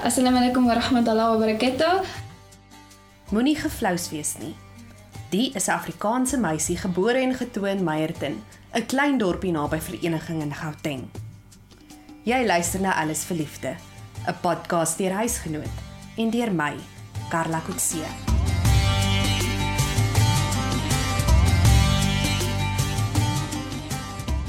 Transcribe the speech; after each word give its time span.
Assalamu 0.00 0.38
alaykum 0.40 0.64
wa 0.64 0.72
rahmatullahi 0.72 1.28
wa 1.28 1.40
barakatuh. 1.44 2.06
Moenie 3.36 3.52
geflous 3.52 4.08
wees 4.08 4.38
nie. 4.40 4.56
Die 5.28 5.52
is 5.52 5.68
'n 5.68 5.76
Afrikaanse 5.76 6.38
meisie 6.40 6.76
gebore 6.76 7.20
en 7.20 7.34
getoe 7.34 7.68
in 7.68 7.84
Meyerton, 7.84 8.40
'n 8.72 8.86
klein 8.86 9.18
dorpie 9.18 9.52
naby 9.52 9.78
Vereniging 9.78 10.40
in 10.42 10.54
Gauteng. 10.54 11.10
Jy 12.24 12.46
luister 12.46 12.80
na 12.80 12.94
Alles 12.96 13.24
vir 13.24 13.36
Liefde, 13.36 13.76
'n 14.26 14.34
podcast 14.40 14.98
deur 14.98 15.12
huisgenoot 15.12 15.74
en 16.16 16.30
deur 16.30 16.52
my, 16.52 16.76
Karla 17.28 17.60
Kutse. 17.60 18.08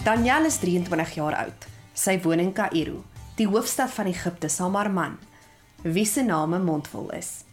Danielle 0.04 0.47
is 0.47 0.57
23 0.57 1.15
jaar 1.15 1.36
oud. 1.36 1.68
Sy 1.93 2.21
woon 2.21 2.39
in 2.39 2.54
Kaïro, 2.54 3.04
die 3.36 3.47
hoofstad 3.47 3.91
van 3.91 4.05
Egipte 4.05 4.47
saam 4.47 4.71
met 4.71 4.82
haar 4.82 4.91
man, 4.91 5.18
wie 5.83 6.05
se 6.05 6.21
naam 6.21 6.53
'n 6.53 6.63
mondvol 6.63 7.09
is. 7.11 7.43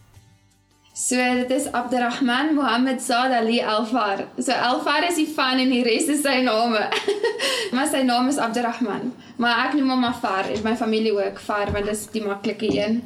So 0.93 1.15
dit 1.15 1.51
is 1.51 1.71
Abdurrahman 1.71 2.53
Mohammed 2.55 3.01
Saad 3.01 3.31
Ali 3.31 3.61
Alfar. 3.61 4.27
So 4.37 4.51
Alfar 4.51 5.07
is 5.07 5.15
die 5.15 5.29
van 5.35 5.57
en 5.57 5.69
die 5.69 5.83
res 5.83 6.09
is 6.11 6.21
sy 6.21 6.41
name. 6.43 6.81
maar 7.73 7.87
sy 7.87 8.01
naam 8.03 8.27
is 8.27 8.37
Abdurrahman. 8.37 9.13
Maar 9.39 9.69
ek 9.69 9.77
noem 9.79 9.89
hom 9.89 10.03
Afar 10.03 10.49
en 10.51 10.59
my 10.63 10.75
familie 10.75 11.13
ook 11.15 11.39
Far 11.39 11.71
want 11.71 11.87
dit 11.87 11.95
is 11.95 12.07
die 12.11 12.23
maklike 12.25 12.67
een. 12.75 12.99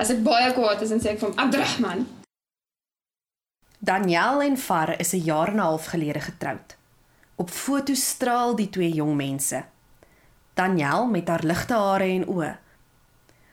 As 0.00 0.10
ek 0.14 0.24
baie 0.24 0.48
kwaad 0.56 0.80
is 0.86 0.94
en 0.96 1.02
sê 1.04 1.12
ek 1.12 1.20
vir 1.20 1.28
hom 1.28 1.38
Abdurrahman. 1.44 2.06
Daniel 3.84 4.40
en 4.42 4.56
Far 4.56 4.94
is 4.96 5.12
'n 5.12 5.24
jaar 5.28 5.52
en 5.52 5.60
'n 5.60 5.66
half 5.68 5.92
gelede 5.92 6.20
getroud. 6.20 6.76
Op 7.36 7.50
foto's 7.50 8.08
straal 8.08 8.56
die 8.56 8.70
twee 8.70 8.92
jong 8.92 9.16
mense. 9.16 9.64
Daniel 10.54 11.06
met 11.06 11.28
haar 11.28 11.44
ligte 11.44 11.74
hare 11.74 12.04
en 12.04 12.24
oë. 12.24 12.56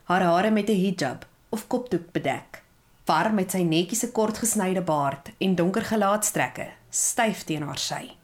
Haar 0.04 0.22
hare 0.22 0.52
met 0.52 0.70
'n 0.70 0.82
hijab 0.84 1.26
of 1.50 1.68
kopdoek 1.68 2.12
bedek 2.12 2.64
var 3.06 3.34
met 3.34 3.52
sy 3.52 3.62
netjiese 3.62 4.12
kort 4.12 4.38
gesnyde 4.38 4.82
baard 4.82 5.32
en 5.38 5.56
donker 5.56 5.84
gelaatstrekke 5.84 6.68
styf 6.90 7.44
teen 7.44 7.64
haar 7.64 7.78
sy. 7.78 8.16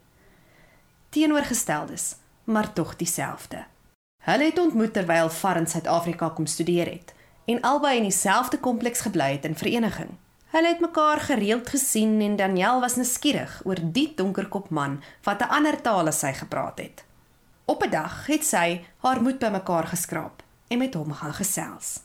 Teenoorgesteldes, 1.09 2.15
maar 2.43 2.73
tog 2.73 2.95
dieselfde. 2.95 3.65
Hulle 4.23 4.43
het 4.43 4.59
ontmoet 4.59 4.93
terwyl 4.93 5.29
Var 5.29 5.57
in 5.57 5.67
Suid-Afrika 5.67 6.29
kom 6.29 6.45
studeer 6.45 6.85
het 6.85 7.13
en 7.45 7.61
albei 7.61 7.97
in 7.97 8.03
dieselfde 8.03 8.59
kompleks 8.59 9.01
gebly 9.01 9.31
het 9.31 9.45
in 9.45 9.55
vereniging. 9.55 10.09
Hulle 10.49 10.67
het 10.67 10.79
mekaar 10.79 11.19
gereeld 11.19 11.69
gesien 11.69 12.21
en 12.21 12.35
Daniel 12.35 12.79
was 12.79 12.95
nuuskierig 12.95 13.61
oor 13.65 13.79
die 13.81 14.13
donkerkop 14.15 14.69
man 14.69 15.01
wat 15.23 15.41
'n 15.41 15.49
ander 15.49 15.81
taal 15.81 16.07
as 16.07 16.19
sy 16.19 16.33
gepraat 16.33 16.77
het. 16.79 17.05
Op 17.65 17.83
'n 17.83 17.89
dag 17.89 18.25
het 18.25 18.45
sy 18.45 18.85
haar 18.97 19.21
moed 19.21 19.39
bymekaar 19.39 19.87
geskraap 19.87 20.43
en 20.69 20.79
met 20.79 20.93
hom 20.95 21.11
gaan 21.21 21.35
gesels 21.37 21.97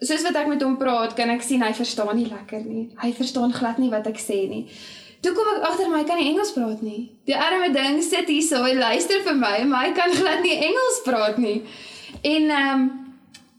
soos 0.00 0.24
wat 0.26 0.36
ek 0.36 0.50
met 0.50 0.62
hom 0.64 0.76
praat, 0.80 1.14
kan 1.16 1.30
ek 1.32 1.44
sien 1.44 1.64
hy 1.64 1.72
verstaan 1.76 2.16
nie 2.18 2.28
lekker 2.28 2.64
nie. 2.66 2.86
Hy 3.00 3.12
verstaan 3.16 3.54
glad 3.56 3.80
nie 3.80 3.90
wat 3.92 4.08
ek 4.10 4.20
sê 4.20 4.42
nie. 4.50 4.66
Toe 5.24 5.32
kom 5.34 5.48
ek 5.54 5.64
agter 5.70 5.88
my 5.90 6.02
kan 6.06 6.20
nie 6.20 6.28
Engels 6.30 6.52
praat 6.54 6.82
nie. 6.84 7.08
Die 7.28 7.36
arme 7.36 7.70
ding 7.74 8.02
sit 8.04 8.28
hier 8.28 8.44
so 8.44 8.60
en 8.68 8.82
luister 8.82 9.24
vir 9.24 9.38
my, 9.40 9.56
maar 9.70 9.88
hy 9.88 9.94
kan 9.96 10.12
glad 10.12 10.44
nie 10.44 10.58
Engels 10.68 11.00
praat 11.06 11.40
nie. 11.42 11.58
En 12.20 12.52
ehm 12.52 12.84
um, 12.84 12.86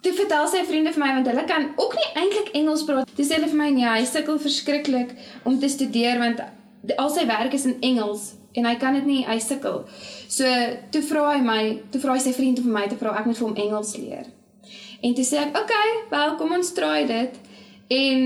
toe 0.06 0.14
vertel 0.14 0.46
sy 0.48 0.62
vriende 0.64 0.92
vir 0.94 1.02
my 1.02 1.08
want 1.16 1.28
hulle 1.28 1.44
kan 1.50 1.66
ook 1.76 1.96
nie 1.98 2.06
eintlik 2.22 2.54
Engels 2.56 2.86
praat. 2.88 3.10
Dis 3.18 3.34
hulle 3.34 3.50
vir 3.50 3.60
my 3.60 3.72
nee, 3.74 3.90
hy 3.90 4.06
sukkel 4.08 4.38
verskriklik 4.40 5.16
om 5.44 5.58
te 5.60 5.68
studeer 5.74 6.22
want 6.22 6.44
al 6.96 7.10
sy 7.10 7.26
werk 7.28 7.54
is 7.54 7.66
in 7.66 7.78
Engels 7.82 8.34
en 8.58 8.66
hy 8.66 8.76
kan 8.82 8.96
dit 8.98 9.06
nie, 9.06 9.22
hy 9.28 9.38
sukkel. 9.44 9.84
So 10.32 10.48
toe 10.92 11.04
vra 11.06 11.28
hy 11.36 11.42
my, 11.46 11.62
toe 11.94 12.02
vra 12.02 12.16
hy 12.18 12.24
sy 12.24 12.34
vriend 12.34 12.62
om 12.64 12.72
my 12.74 12.88
te 12.90 12.98
vra 13.00 13.14
ek 13.20 13.28
moet 13.30 13.38
vir 13.38 13.48
hom 13.48 13.60
Engels 13.68 13.96
leer. 14.00 14.26
En 15.06 15.14
toe 15.14 15.26
sê 15.26 15.38
ek, 15.44 15.50
"Oké, 15.50 15.62
okay, 15.62 15.90
wel 16.10 16.36
kom 16.36 16.54
ons 16.54 16.74
try 16.74 17.06
dit." 17.06 17.34
En 17.88 18.22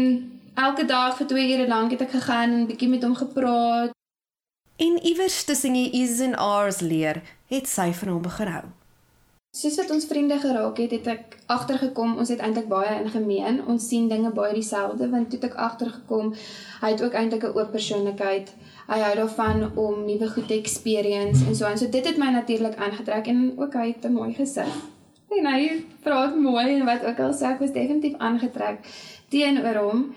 elke 0.55 0.85
dag 0.85 1.17
vir 1.17 1.27
2 1.27 1.57
ure 1.57 1.67
lank 1.67 1.91
het 1.91 2.01
ek 2.01 2.11
gegaan 2.11 2.51
en 2.51 2.67
bietjie 2.67 2.89
met 2.89 3.03
hom 3.03 3.15
gepraat. 3.15 3.91
En 4.77 4.99
iewers 5.05 5.43
tussen 5.43 5.73
die 5.73 5.91
I's 5.91 6.19
en 6.19 6.33
R's 6.33 6.79
leer, 6.79 7.21
het 7.47 7.67
sy 7.67 7.91
van 7.93 8.09
hom 8.09 8.21
begin 8.21 8.47
hou. 8.47 8.65
Soos 9.51 9.75
wat 9.75 9.89
ons 9.91 10.05
vriende 10.07 10.37
geraak 10.39 10.77
het, 10.79 10.93
het 10.95 11.07
ek 11.11 11.33
agtergekom 11.51 12.13
ons 12.23 12.29
het 12.31 12.39
eintlik 12.39 12.69
baie 12.71 12.91
in 13.01 13.09
gemeen. 13.11 13.57
Ons 13.67 13.89
sien 13.91 14.05
dinge 14.07 14.29
baie 14.31 14.53
dieselfde 14.55 15.09
want 15.11 15.27
toe 15.27 15.39
ek 15.43 15.57
agtergekom, 15.59 16.29
hy 16.79 16.91
het 16.93 17.01
ook 17.03 17.17
eintlik 17.19 17.43
'n 17.43 17.57
oop 17.59 17.73
persoonlikheid. 17.75 18.53
Hy 18.87 18.99
hou 19.01 19.09
daarvan 19.15 19.65
om 19.75 20.05
nuwe 20.05 20.29
goed 20.35 20.47
te 20.47 20.55
experience 20.55 21.43
en 21.45 21.55
so 21.55 21.65
en 21.65 21.77
so 21.77 21.89
dit 21.89 22.05
het 22.07 22.17
my 22.17 22.29
natuurlik 22.31 22.77
aangetrek 22.77 23.27
en 23.27 23.59
ook 23.59 23.73
hy 23.73 23.87
het 23.87 24.05
'n 24.05 24.13
mooi 24.13 24.33
gesig. 24.33 24.71
En 25.37 25.45
hy 25.45 25.83
praat 26.03 26.35
mooi 26.35 26.65
en 26.79 26.85
wat 26.85 27.03
ook 27.05 27.19
al 27.19 27.33
sê 27.33 27.51
ek 27.51 27.59
was 27.59 27.73
definitief 27.73 28.15
aangetrek 28.17 28.79
teenoor 29.29 29.75
hom. 29.75 30.15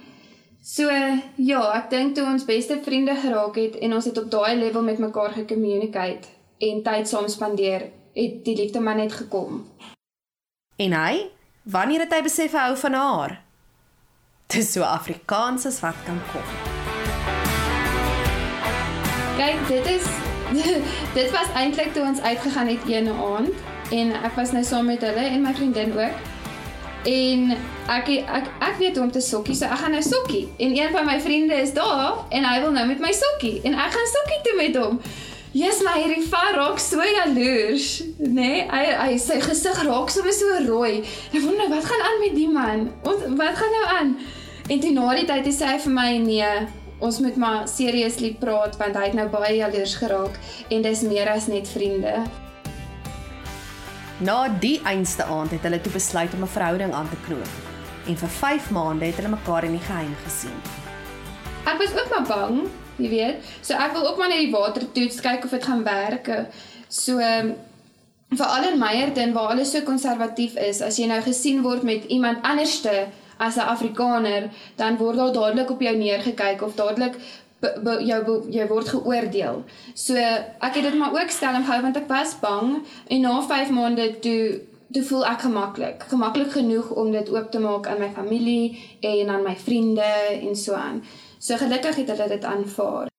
So 0.62 0.89
ja, 1.37 1.73
ek 1.73 1.91
dink 1.91 2.15
toe 2.15 2.25
ons 2.25 2.44
beste 2.44 2.78
vriende 2.83 3.15
geraak 3.15 3.56
het 3.56 3.75
en 3.77 3.94
ons 3.94 4.05
het 4.05 4.19
op 4.19 4.31
daai 4.31 4.56
level 4.56 4.83
met 4.83 4.99
mekaar 4.99 5.31
gecommunicate 5.31 6.28
en 6.59 6.83
tyd 6.83 7.09
saam 7.09 7.28
spandeer, 7.28 7.91
het 8.14 8.44
die 8.44 8.56
liefde 8.56 8.80
maar 8.80 8.97
net 8.97 9.12
gekom. 9.12 9.66
En 10.76 10.92
hy, 10.92 11.30
wanneer 11.62 12.06
het 12.06 12.12
hy 12.14 12.22
besef 12.22 12.52
hy 12.54 12.66
hou 12.69 12.76
van 12.78 12.92
haar? 12.98 13.41
Dis 14.47 14.72
so 14.72 14.82
Afrikaans 14.86 15.66
as 15.66 15.80
wat 15.82 15.98
kan 16.06 16.20
kom. 16.30 16.47
Kyk, 19.38 19.66
dit 19.69 19.86
is 19.97 20.06
dit 21.19 21.30
was 21.34 21.50
eintlik 21.54 21.92
toe 21.92 22.04
ons 22.06 22.20
uitgegaan 22.20 22.70
het 22.70 22.86
een 22.86 23.08
aand 23.08 23.50
en 23.91 24.12
ek 24.22 24.36
was 24.38 24.52
nou 24.54 24.62
saam 24.64 24.86
met 24.86 25.02
hulle 25.02 25.26
en 25.26 25.42
my 25.42 25.54
vriendin 25.54 25.92
ook. 25.98 26.22
En 27.04 27.50
ek 27.92 28.08
ek 28.14 28.46
ek 28.64 28.78
weet 28.78 28.96
hoe 28.96 29.04
om 29.04 29.12
te 29.12 29.20
sokkie, 29.20 29.56
so 29.58 29.66
ek 29.66 29.82
gaan 29.82 29.96
nou 29.96 30.02
sokkie. 30.02 30.46
En 30.58 30.76
een 30.76 30.94
van 30.94 31.04
my 31.08 31.19
vriende 31.20 31.54
is 31.54 31.75
daar 31.75 32.22
en 32.31 32.46
hy 32.46 32.60
wil 32.62 32.72
nou 32.72 32.86
met 32.86 33.02
my 33.02 33.12
sokkie 33.12 33.58
en 33.64 33.75
ek 33.75 33.96
gaan 33.98 34.12
sokkie 34.12 34.42
toe 34.46 34.56
met 34.60 34.78
hom. 34.78 35.00
Jesus, 35.54 35.84
my 35.87 36.00
hierdie 36.03 36.25
var 36.32 36.56
raak 36.56 36.81
so 36.82 36.98
jaloers, 36.98 38.00
nê? 38.19 38.32
Nee, 38.34 38.62
hy 38.66 38.87
hy 38.98 39.19
sy 39.22 39.37
gesig 39.38 39.76
raak 39.87 40.10
so 40.10 40.32
so 40.34 40.56
rooi. 40.65 41.04
Ek 41.31 41.44
wonder 41.44 41.70
wat 41.70 41.87
gaan 41.87 42.03
aan 42.03 42.19
met 42.25 42.34
die 42.34 42.48
man? 42.50 42.82
Ons 43.06 43.22
wat 43.38 43.60
gaan 43.60 43.76
nou 43.76 43.84
aan? 44.00 44.10
En 44.66 44.82
toe 44.82 44.91
na 44.97 45.14
die 45.14 45.28
tyd 45.28 45.47
sê 45.54 45.70
hy 45.70 45.78
vir 45.87 45.94
my 45.94 46.09
nee, 46.26 46.50
ons 46.98 47.20
moet 47.22 47.38
maar 47.38 47.70
seriously 47.70 48.32
praat 48.43 48.75
want 48.82 48.98
hy 48.98 49.06
het 49.12 49.16
nou 49.20 49.28
baie 49.31 49.54
jaloers 49.60 49.94
geraak 50.03 50.43
en 50.75 50.82
dis 50.91 51.06
meer 51.06 51.31
as 51.31 51.47
net 51.47 51.70
vriende. 51.70 52.19
Na 54.26 54.38
die 54.59 54.81
einste 54.91 55.31
aand 55.31 55.54
het 55.54 55.70
hulle 55.70 55.78
toe 55.84 55.94
besluit 55.94 56.34
om 56.34 56.43
'n 56.43 56.54
verhouding 56.59 56.93
aan 56.93 57.10
te 57.14 57.20
knoop. 57.28 57.54
En 58.10 58.16
vir 58.16 58.38
5 58.43 58.70
maande 58.75 59.06
het 59.06 59.22
hulle 59.22 59.37
mekaar 59.38 59.70
in 59.70 59.78
die 59.78 59.87
geheim 59.87 60.16
gesien. 60.26 60.59
Ek 61.64 61.78
was 61.78 61.94
ook 61.94 62.10
maar 62.10 62.26
bang, 62.26 62.66
jy 62.97 63.09
weet. 63.09 63.53
So 63.60 63.75
ek 63.75 63.93
wil 63.93 64.09
ook 64.09 64.19
maar 64.19 64.28
net 64.28 64.44
die 64.47 64.55
water 64.55 64.87
toets 64.93 65.21
kyk 65.21 65.44
of 65.44 65.50
dit 65.50 65.65
gaan 65.65 65.84
werk. 65.84 66.31
So 66.88 67.21
veral 68.34 68.72
in 68.72 68.78
Meyerton 68.78 69.32
waar 69.32 69.55
alles 69.55 69.71
so 69.71 69.82
konservatief 69.87 70.56
is, 70.59 70.81
as 70.82 70.99
jy 70.99 71.06
nou 71.06 71.21
gesien 71.22 71.62
word 71.62 71.82
met 71.82 72.05
iemand 72.10 72.43
anderste 72.43 73.06
as 73.38 73.56
'n 73.56 73.71
Afrikaner, 73.75 74.50
dan 74.77 74.97
word 74.97 75.16
daar 75.16 75.32
dadelik 75.32 75.71
op 75.71 75.81
jou 75.81 75.97
neergekyk 75.97 76.62
of 76.62 76.75
dadelik 76.75 77.16
jou 78.05 78.21
jy 78.50 78.66
word 78.69 78.88
geoordeel. 78.88 79.65
So 79.94 80.15
ek 80.15 80.75
het 80.75 80.82
dit 80.82 80.94
maar 80.99 81.12
ook 81.12 81.31
skelm 81.31 81.65
gehou 81.65 81.82
want 81.82 81.97
ek 81.97 82.09
was 82.09 82.38
bang 82.41 82.82
en 83.09 83.21
na 83.21 83.41
5 83.43 83.71
maande 83.71 84.19
toe 84.21 84.61
toe 84.94 85.03
voel 85.03 85.25
ek 85.26 85.41
gemaklik, 85.41 86.05
gemaklik 86.09 86.53
genoeg 86.55 86.91
om 86.91 87.11
dit 87.11 87.31
oop 87.31 87.50
te 87.50 87.59
maak 87.59 87.87
aan 87.87 87.99
my 87.99 88.11
familie 88.15 88.78
en 89.00 89.28
aan 89.28 89.43
my 89.43 89.56
vriende 89.56 90.12
en 90.41 90.56
so 90.56 90.72
aan. 90.78 91.03
So 91.44 91.56
gelukkig 91.60 91.99
het 92.00 92.09
hulle 92.09 92.28
dit 92.28 92.44
aanvaar. 92.44 93.10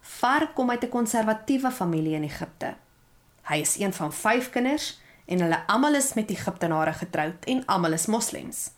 Far 0.00 0.52
kom 0.52 0.70
uit 0.70 0.84
'n 0.84 0.88
konservatiewe 0.88 1.70
familie 1.70 2.14
in 2.14 2.22
Egipte. 2.22 2.74
Hy 3.42 3.56
is 3.56 3.78
een 3.78 3.92
van 3.92 4.12
5 4.12 4.50
kinders 4.50 4.98
en 5.26 5.40
hulle 5.40 5.66
almal 5.66 5.94
is 5.94 6.14
met 6.14 6.30
Egiptenare 6.30 6.92
getroud 6.92 7.44
en 7.44 7.64
almal 7.66 7.92
is 7.92 8.06
moslems. 8.06 8.70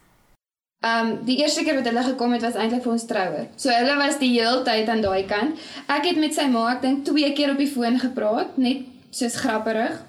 Um 0.85 1.25
die 1.25 1.37
eerste 1.37 1.63
keer 1.65 1.75
wat 1.75 1.85
hulle 1.85 2.03
gekom 2.03 2.33
het 2.33 2.43
was 2.43 2.55
eintlik 2.55 2.83
vir 2.83 2.93
ons 2.93 3.07
troue. 3.07 3.49
So 3.57 3.71
hulle 3.71 3.97
was 3.97 4.19
die 4.19 4.41
hele 4.41 4.63
tyd 4.63 4.89
aan 4.89 5.01
daai 5.01 5.25
kant. 5.25 5.59
Ek 5.87 6.05
het 6.05 6.17
met 6.17 6.35
sy 6.35 6.47
ma, 6.47 6.73
ek 6.73 6.83
dink 6.83 7.05
twee 7.05 7.33
keer 7.33 7.51
op 7.51 7.59
die 7.59 7.73
foon 7.73 7.99
gepraat, 7.99 8.57
net 8.57 8.83
soos 9.11 9.37
grapperig. 9.37 10.03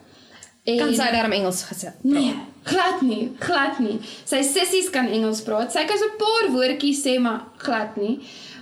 En 0.70 0.78
kan 0.84 0.94
sy 0.94 1.08
daarom 1.14 1.34
Engels 1.36 1.64
gesê? 1.70 1.94
Nee, 2.02 2.36
glad 2.70 3.02
nie, 3.02 3.32
glad 3.40 3.80
nie. 3.84 3.98
Sy 4.30 4.44
sissies 4.46 4.90
kan 4.94 5.08
Engels 5.08 5.42
praat. 5.46 5.74
Sy 5.74 5.86
kan 5.90 5.98
so 5.98 6.06
'n 6.06 6.20
paar 6.22 6.52
woordjies 6.56 7.02
sê, 7.06 7.20
maar 7.20 7.42
glad 7.58 7.98
nie. 7.98 8.20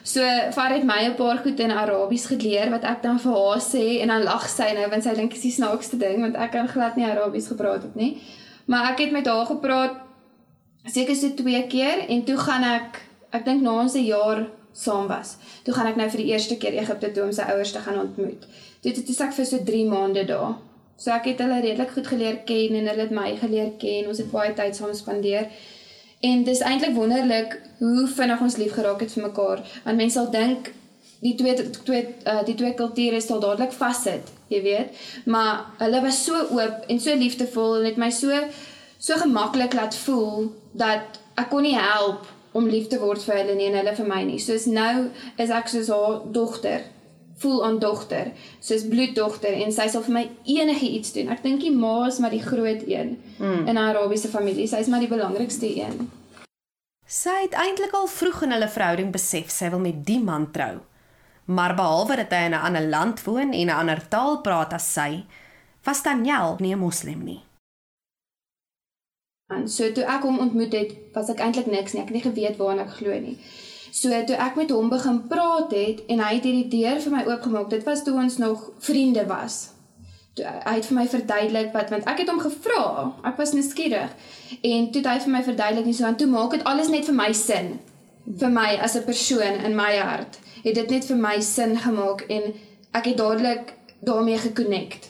So 0.08 0.24
Far 0.56 0.72
het 0.72 0.84
my 0.84 1.04
'n 1.06 1.16
paar 1.16 1.38
goed 1.38 1.60
in 1.60 1.72
Arabies 1.72 2.26
geleer 2.26 2.70
wat 2.70 2.84
ek 2.84 3.02
dan 3.02 3.20
vir 3.20 3.34
haar 3.34 3.60
sê 3.60 4.02
en 4.02 4.08
dan 4.08 4.24
lag 4.24 4.50
sy 4.50 4.74
nou 4.74 4.90
want 4.90 5.04
sy 5.04 5.14
dink 5.16 5.30
dit 5.34 5.38
is 5.38 5.44
die 5.50 5.64
snaakste 5.64 5.98
ding 5.98 6.22
want 6.22 6.36
ek 6.36 6.52
kan 6.52 6.68
glad 6.68 6.96
nie 6.96 7.06
Arabies 7.06 7.48
gepraat 7.48 7.82
het 7.82 7.96
nie. 7.96 8.18
Maar 8.66 8.92
ek 8.92 9.00
het 9.00 9.12
met 9.12 9.28
haar 9.28 9.46
gepraat 9.46 9.96
seker 10.86 11.16
so 11.16 11.30
twee 11.30 11.68
keer 11.68 12.08
en 12.08 12.24
toe 12.24 12.38
gaan 12.38 12.64
ek 12.64 13.02
ek 13.32 13.46
dink 13.46 13.62
na 13.62 13.82
ons 13.82 13.96
'n 13.96 14.06
jaar 14.06 14.48
saam 14.74 15.08
was. 15.08 15.36
Toe 15.64 15.74
gaan 15.74 15.88
ek 15.88 15.96
nou 15.96 16.10
vir 16.10 16.22
die 16.22 16.32
eerste 16.32 16.58
keer 16.58 16.74
Egipte 16.74 17.12
toe 17.12 17.24
om 17.24 17.32
sy 17.32 17.42
ouers 17.42 17.72
te 17.72 17.80
gaan 17.80 18.00
ontmoet. 18.00 18.42
Toe 18.82 18.92
het 18.92 19.06
dit 19.06 19.22
ek 19.22 19.34
vir 19.34 19.46
so 19.46 19.58
3 19.58 19.86
maande 19.90 20.26
daar. 20.26 20.56
So 20.98 21.14
ek 21.14 21.30
het 21.32 21.42
hulle 21.44 21.60
redelik 21.62 21.92
goed 21.94 22.08
geleer 22.10 22.40
ken 22.46 22.74
en 22.80 22.88
hulle 22.90 23.06
het 23.06 23.14
my 23.14 23.36
geleer 23.38 23.76
ken. 23.82 24.08
Ons 24.10 24.22
het 24.24 24.32
baie 24.32 24.54
tyd 24.58 24.76
saam 24.76 24.96
spandeer. 24.98 25.52
En 26.26 26.44
dis 26.44 26.64
eintlik 26.66 26.96
wonderlik 26.96 27.54
hoe 27.80 28.08
vinnig 28.10 28.42
ons 28.42 28.58
lief 28.58 28.74
geraak 28.74 29.04
het 29.06 29.14
vir 29.14 29.28
mekaar. 29.28 29.62
Want 29.86 30.02
mense 30.02 30.18
sal 30.18 30.32
dink 30.34 30.72
die 31.22 31.36
twee 31.38 31.54
twee 31.86 32.02
uh, 32.26 32.42
die 32.46 32.56
twee 32.58 32.74
kulture 32.78 33.22
sal 33.22 33.42
dadelik 33.42 33.74
vassit, 33.78 34.32
jy 34.50 34.64
weet. 34.66 35.06
Maar 35.30 35.68
hulle 35.84 36.02
was 36.02 36.24
so 36.26 36.42
oop 36.58 36.90
en 36.90 37.00
so 37.02 37.14
liefdevol 37.14 37.80
en 37.80 37.88
het 37.92 38.02
my 38.02 38.10
so 38.10 38.42
so 38.98 39.22
gemaklik 39.22 39.78
laat 39.78 39.96
voel 40.02 40.50
dat 40.74 41.22
ek 41.38 41.52
kon 41.54 41.66
nie 41.66 41.78
help 41.78 42.26
om 42.58 42.66
lief 42.66 42.90
te 42.90 42.98
word 42.98 43.22
vir 43.22 43.44
hulle 43.44 43.56
nie 43.58 43.70
en 43.70 43.78
hulle 43.84 43.96
vir 44.02 44.10
my 44.10 44.24
nie. 44.26 44.42
Soos 44.42 44.66
nou 44.66 45.10
is 45.38 45.54
ek 45.54 45.70
soos 45.70 45.94
haar 45.94 46.24
dogter 46.34 46.86
voel 47.38 47.66
aan 47.66 47.80
dogter, 47.80 48.32
soos 48.60 48.88
bloeddogter 48.90 49.54
en 49.62 49.72
sy 49.74 49.88
sal 49.88 50.04
vir 50.08 50.14
my 50.14 50.24
enige 50.50 50.90
iets 50.90 51.14
doen. 51.14 51.30
Ek 51.34 51.44
dink 51.44 51.62
die 51.62 51.74
ma 51.74 52.08
is 52.08 52.20
maar 52.24 52.34
die 52.34 52.44
groot 52.44 52.86
een 52.88 53.18
mm. 53.38 53.68
in 53.68 53.74
'n 53.74 53.78
Arabiese 53.78 54.28
familie. 54.28 54.68
Sy 54.68 54.82
is 54.82 54.88
maar 54.88 55.04
die 55.06 55.12
belangrikste 55.12 55.70
een. 55.70 56.10
Sy 57.08 57.36
het 57.46 57.54
eintlik 57.54 57.94
al 57.94 58.08
vroeg 58.08 58.42
in 58.44 58.52
hulle 58.52 58.68
verhouding 58.68 59.12
besef 59.12 59.52
sy 59.54 59.70
wil 59.70 59.80
met 59.80 60.06
die 60.06 60.20
man 60.20 60.52
trou. 60.52 60.80
Maar 61.46 61.76
behalwe 61.76 62.16
dat 62.16 62.32
hy 62.32 62.46
in 62.50 62.56
'n 62.56 62.66
ander 62.68 62.88
land 62.88 63.24
woon 63.24 63.54
en 63.54 63.68
'n 63.68 63.80
ander 63.80 64.08
taal 64.08 64.42
praat 64.42 64.74
as 64.74 64.94
sy, 64.94 65.26
was 65.84 66.04
Daniel 66.04 66.56
nie 66.60 66.74
'n 66.76 66.80
moslim 66.80 67.24
nie. 67.24 67.42
En 69.48 69.70
so 69.70 69.92
toe 69.92 70.04
ek 70.04 70.26
hom 70.28 70.40
ontmoet 70.40 70.74
het, 70.74 70.92
was 71.14 71.30
ek 71.30 71.40
eintlik 71.40 71.66
niks 71.66 71.94
nie. 71.94 72.02
Ek 72.02 72.10
het 72.12 72.18
nie 72.18 72.32
geweet 72.32 72.58
waarna 72.58 72.82
ek 72.82 72.98
glo 73.00 73.20
nie. 73.20 73.38
So 73.98 74.14
toe 74.30 74.38
ek 74.38 74.58
met 74.60 74.70
hom 74.70 74.92
begin 74.94 75.24
praat 75.32 75.72
het 75.74 76.04
en 76.12 76.22
hy 76.22 76.36
het 76.36 76.46
hierdie 76.46 76.70
deur 76.70 77.00
vir 77.02 77.14
my 77.16 77.24
oopgemaak. 77.26 77.72
Dit 77.74 77.86
was 77.88 78.04
toe 78.06 78.14
ons 78.14 78.38
nog 78.38 78.70
vriende 78.86 79.26
was. 79.26 79.72
Toe, 80.38 80.46
hy 80.46 80.74
het 80.76 80.86
vir 80.86 80.98
my 81.00 81.06
verduidelik 81.10 81.72
wat 81.74 81.90
want 81.94 82.06
ek 82.12 82.22
het 82.22 82.30
hom 82.30 82.42
gevra. 82.44 82.84
Ek 83.26 83.40
was 83.42 83.56
nuuskierig. 83.58 84.14
En 84.62 84.92
toe 84.92 85.02
het 85.02 85.10
hy 85.10 85.18
vir 85.24 85.34
my 85.34 85.42
verduidelik 85.48 85.90
nie 85.90 85.96
so 85.98 86.06
aan 86.06 86.20
toe 86.20 86.30
maak 86.30 86.54
dit 86.54 86.66
alles 86.70 86.92
net 86.94 87.10
vir 87.10 87.18
my 87.18 87.32
sin. 87.34 87.78
Vir 88.28 88.54
my 88.54 88.70
as 88.86 88.96
'n 89.00 89.08
persoon 89.08 89.66
in 89.66 89.76
my 89.76 89.96
hart 89.98 90.38
het 90.64 90.76
dit 90.76 90.90
net 90.90 91.06
vir 91.06 91.18
my 91.18 91.40
sin 91.42 91.78
gemaak 91.78 92.22
en 92.30 92.54
ek 92.92 93.06
het 93.06 93.18
dadelik 93.18 93.74
daarmee 94.00 94.38
gekonnekt. 94.38 95.10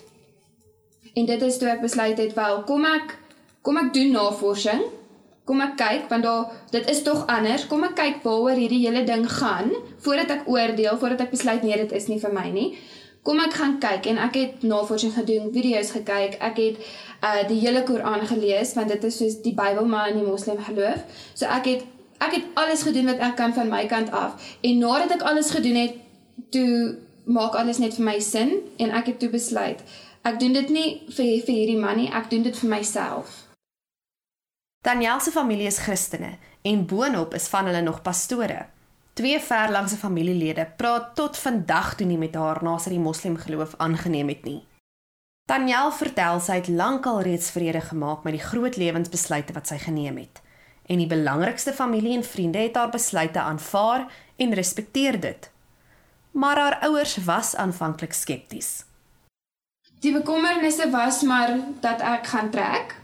En 1.14 1.26
dit 1.26 1.42
is 1.42 1.58
toe 1.58 1.70
ek 1.70 1.82
besluit 1.82 2.18
het 2.18 2.34
wel 2.34 2.64
kom 2.64 2.86
ek 2.86 3.18
kom 3.62 3.78
ek 3.78 3.94
doen 3.94 4.12
navorsing. 4.12 4.84
Kom 5.48 5.64
ek 5.64 5.78
kyk 5.80 6.10
want 6.12 6.26
daar 6.28 6.52
dit 6.74 6.90
is 6.92 7.02
tog 7.06 7.26
anders. 7.32 7.66
Kom 7.72 7.86
ek 7.88 7.96
kyk 7.96 8.24
waaroor 8.26 8.60
hierdie 8.60 8.84
hele 8.84 9.04
ding 9.08 9.26
gaan 9.32 9.72
voordat 10.04 10.34
ek 10.36 10.48
oordeel, 10.52 10.98
voordat 11.00 11.28
ek 11.28 11.34
besluit 11.34 11.64
nee, 11.64 11.78
dit 11.80 11.94
is 11.96 12.08
nie 12.12 12.20
vir 12.20 12.34
my 12.36 12.48
nie. 12.52 12.70
Kom 13.28 13.40
ek 13.44 13.56
gaan 13.60 13.78
kyk 13.84 14.08
en 14.12 14.20
ek 14.24 14.40
het 14.40 14.66
navorsing 14.68 15.14
gedoen, 15.16 15.52
video's 15.56 15.92
gekyk. 15.96 16.40
Ek 16.44 16.60
het 16.64 16.82
uh 17.24 17.44
die 17.50 17.60
hele 17.64 17.84
Koran 17.88 18.26
gelees 18.28 18.76
want 18.76 18.92
dit 18.94 19.08
is 19.10 19.20
soos 19.22 19.40
die 19.44 19.56
Bybel 19.56 19.88
maar 19.88 20.12
in 20.12 20.20
die 20.22 20.28
Moslem 20.28 20.60
geloof. 20.64 21.04
So 21.34 21.48
ek 21.48 21.72
het 21.72 21.88
ek 22.24 22.34
het 22.34 22.52
alles 22.58 22.84
gedoen 22.84 23.12
wat 23.12 23.22
ek 23.22 23.36
kan 23.38 23.54
van 23.54 23.70
my 23.70 23.86
kant 23.88 24.12
af 24.12 24.42
en 24.66 24.80
nadat 24.82 25.20
ek 25.20 25.26
alles 25.32 25.52
gedoen 25.54 25.76
het, 25.78 25.96
toe 26.50 26.98
maak 27.26 27.56
alles 27.60 27.78
net 27.78 27.94
vir 27.94 28.06
my 28.08 28.20
sin 28.20 28.58
en 28.82 28.92
ek 28.96 29.14
het 29.14 29.20
toe 29.22 29.30
besluit 29.30 29.84
ek 30.28 30.40
doen 30.42 30.56
dit 30.58 30.72
nie 30.74 30.88
vir 31.08 31.30
vir 31.46 31.56
hierdie 31.56 31.80
man 31.80 32.00
nie, 32.00 32.10
ek 32.12 32.32
doen 32.32 32.44
dit 32.48 32.58
vir 32.62 32.72
myself. 32.72 33.47
Daniel 34.88 35.20
se 35.20 35.32
familie 35.32 35.66
is 35.68 35.82
Christene 35.84 36.38
en 36.62 36.86
boonop 36.88 37.34
is 37.34 37.48
van 37.52 37.66
hulle 37.68 37.82
nog 37.82 38.02
pastore. 38.02 38.66
Twee 39.14 39.40
verlangse 39.40 39.98
familielede 40.00 40.64
praat 40.78 41.10
tot 41.16 41.38
vandag 41.38 41.96
toe 42.00 42.06
nie 42.08 42.18
met 42.18 42.36
haar 42.40 42.62
na 42.64 42.78
sy 42.80 42.94
die 42.94 43.02
moslim 43.04 43.36
geloof 43.36 43.74
aangeneem 43.84 44.30
het 44.32 44.46
nie. 44.48 44.62
Daniel 45.52 45.92
vertel 45.92 46.40
sy 46.40 46.62
het 46.62 46.70
lankal 46.72 47.20
reeds 47.28 47.50
vrede 47.52 47.82
gemaak 47.84 48.24
met 48.24 48.38
die 48.38 48.44
groot 48.46 48.80
lewensbesluite 48.80 49.56
wat 49.58 49.68
sy 49.68 49.80
geneem 49.82 50.22
het 50.24 50.40
en 50.88 51.02
die 51.04 51.10
belangrikste 51.12 51.74
familie 51.76 52.14
en 52.16 52.24
vriende 52.24 52.62
het 52.64 52.80
haar 52.80 52.94
besluite 52.94 53.42
aanvaar 53.44 54.06
en 54.40 54.56
respekteer 54.56 55.20
dit. 55.20 55.50
Maar 56.32 56.62
haar 56.64 56.78
ouers 56.88 57.18
was 57.28 57.56
aanvanklik 57.60 58.16
skepties. 58.16 58.86
Die 60.00 60.16
bekommernisse 60.16 60.88
was 60.96 61.22
maar 61.28 61.58
dat 61.84 62.00
ek 62.00 62.32
gaan 62.32 62.54
trek, 62.56 62.96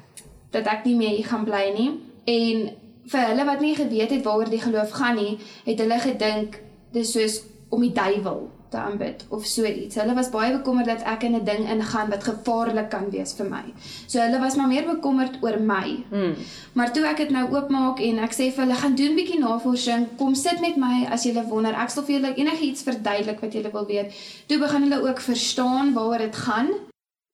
dat 0.53 0.69
ek 0.69 0.85
nie 0.85 0.95
meer 0.95 1.17
hier 1.17 1.29
gaan 1.29 1.45
bly 1.49 1.65
nie 1.75 1.89
en 2.29 2.69
vir 3.11 3.29
hulle 3.29 3.45
wat 3.45 3.61
nie 3.61 3.75
geweet 3.75 4.11
het 4.15 4.25
waaroor 4.25 4.49
die 4.49 4.61
geloof 4.63 4.91
gaan 4.95 5.17
nie, 5.19 5.37
het 5.65 5.79
hulle 5.83 5.99
gedink 5.99 6.61
dis 6.95 7.11
soos 7.11 7.41
om 7.73 7.81
die 7.81 7.93
duiwel 7.95 8.45
te 8.73 8.77
aanbid 8.81 9.25
of 9.29 9.45
so 9.45 9.65
iets. 9.65 9.97
Hulle 10.01 10.15
was 10.17 10.31
baie 10.33 10.51
bekommerd 10.55 10.89
dat 10.89 11.03
ek 11.09 11.25
in 11.27 11.35
'n 11.35 11.45
ding 11.45 11.67
ingaan 11.69 12.09
wat 12.09 12.23
gevaarlik 12.29 12.89
kan 12.89 13.09
wees 13.09 13.33
vir 13.37 13.49
my. 13.49 13.63
So 14.07 14.19
hulle 14.19 14.39
was 14.39 14.55
maar 14.55 14.67
meer 14.67 14.85
bekommerd 14.85 15.37
oor 15.41 15.59
my. 15.61 16.05
Hmm. 16.09 16.35
Maar 16.73 16.93
toe 16.93 17.03
ek 17.05 17.17
dit 17.17 17.29
nou 17.29 17.45
oopmaak 17.51 17.99
en 17.99 18.19
ek 18.19 18.33
sê 18.33 18.49
vir 18.53 18.65
hulle 18.65 18.79
gaan 18.83 18.95
doen 18.95 19.15
bietjie 19.15 19.39
navorsing, 19.39 20.07
kom 20.17 20.35
sit 20.35 20.61
met 20.61 20.77
my 20.77 21.05
as 21.11 21.23
jy 21.23 21.33
wonder. 21.43 21.73
Ek 21.73 21.89
sal 21.89 22.03
vir 22.03 22.15
julle 22.15 22.35
enigiets 22.35 22.83
verduidelik 22.83 23.39
wat 23.41 23.53
jy 23.53 23.71
wil 23.71 23.85
weet. 23.85 24.13
Toe 24.47 24.57
begin 24.59 24.81
hulle 24.81 25.09
ook 25.09 25.19
verstaan 25.19 25.93
waaroor 25.93 26.17
dit 26.17 26.35
gaan. 26.35 26.69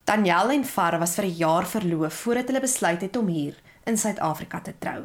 Daniel 0.04 0.50
en 0.50 0.64
Far 0.64 0.98
was 0.98 1.14
vir 1.14 1.24
'n 1.24 1.36
jaar 1.36 1.66
verloof 1.66 2.14
voordat 2.14 2.46
hulle 2.46 2.60
besluit 2.60 3.00
het 3.00 3.16
om 3.16 3.26
hier 3.26 3.54
in 3.84 3.98
Suid-Afrika 3.98 4.60
te 4.60 4.74
trou. 4.78 5.04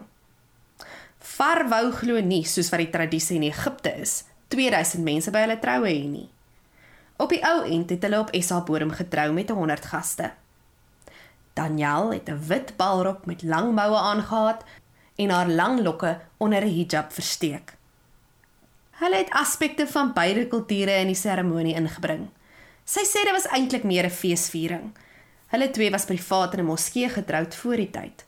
Far 1.20 1.70
wou 1.70 1.92
glo 1.92 2.22
nie 2.22 2.44
soos 2.44 2.70
wat 2.70 2.80
die 2.80 2.90
tradisie 2.90 3.36
in 3.36 3.50
Egipte 3.50 3.94
is 4.02 4.24
2000 4.48 5.04
mense 5.04 5.32
by 5.32 5.40
hulle 5.46 5.60
troue 5.60 5.90
hê 5.90 6.08
nie. 6.08 6.30
Op 7.18 7.30
die 7.30 7.42
ou 7.48 7.64
end 7.64 7.90
het 7.90 8.04
hulle 8.04 8.20
op 8.20 8.34
SA 8.42 8.62
Bodem 8.62 8.92
getrou 8.92 9.32
met 9.34 9.50
100 9.50 9.86
gaste. 9.86 10.32
Daniel 11.54 12.12
het 12.12 12.30
'n 12.30 12.42
wit 12.48 12.76
balrok 12.78 13.26
met 13.26 13.44
lang 13.44 13.74
moue 13.74 13.98
aangetree 13.98 14.84
en 15.16 15.30
haar 15.30 15.48
lang 15.48 15.80
lokke 15.82 16.20
onder 16.38 16.62
'n 16.66 16.76
hijab 16.78 17.14
versteek. 17.14 17.74
Hulle 18.92 19.16
het 19.16 19.30
aspekte 19.30 19.88
van 19.88 20.14
beide 20.14 20.48
kulture 20.48 20.92
in 20.92 21.08
die 21.08 21.16
seremonie 21.16 21.76
ingebring. 21.76 22.30
Sy 22.86 23.04
sê 23.04 23.26
dit 23.26 23.34
was 23.34 23.50
eintlik 23.50 23.84
meer 23.84 24.06
'n 24.06 24.10
feesviering. 24.10 24.94
Hulle 25.48 25.70
twee 25.70 25.92
was 25.92 26.06
privaat 26.06 26.54
in 26.54 26.60
'n 26.60 26.66
moskee 26.66 27.10
getroud 27.10 27.56
voor 27.56 27.76
die 27.76 27.92
tyd. 27.92 28.26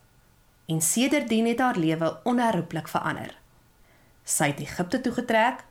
En 0.68 0.82
sedertdien 0.82 1.46
het 1.46 1.60
haar 1.60 1.78
lewe 1.78 2.20
onherroepelik 2.24 2.88
verander. 2.88 3.38
Sy 4.24 4.46
het 4.46 4.60
Egipte 4.60 5.02
toe 5.02 5.14
getrek 5.14 5.64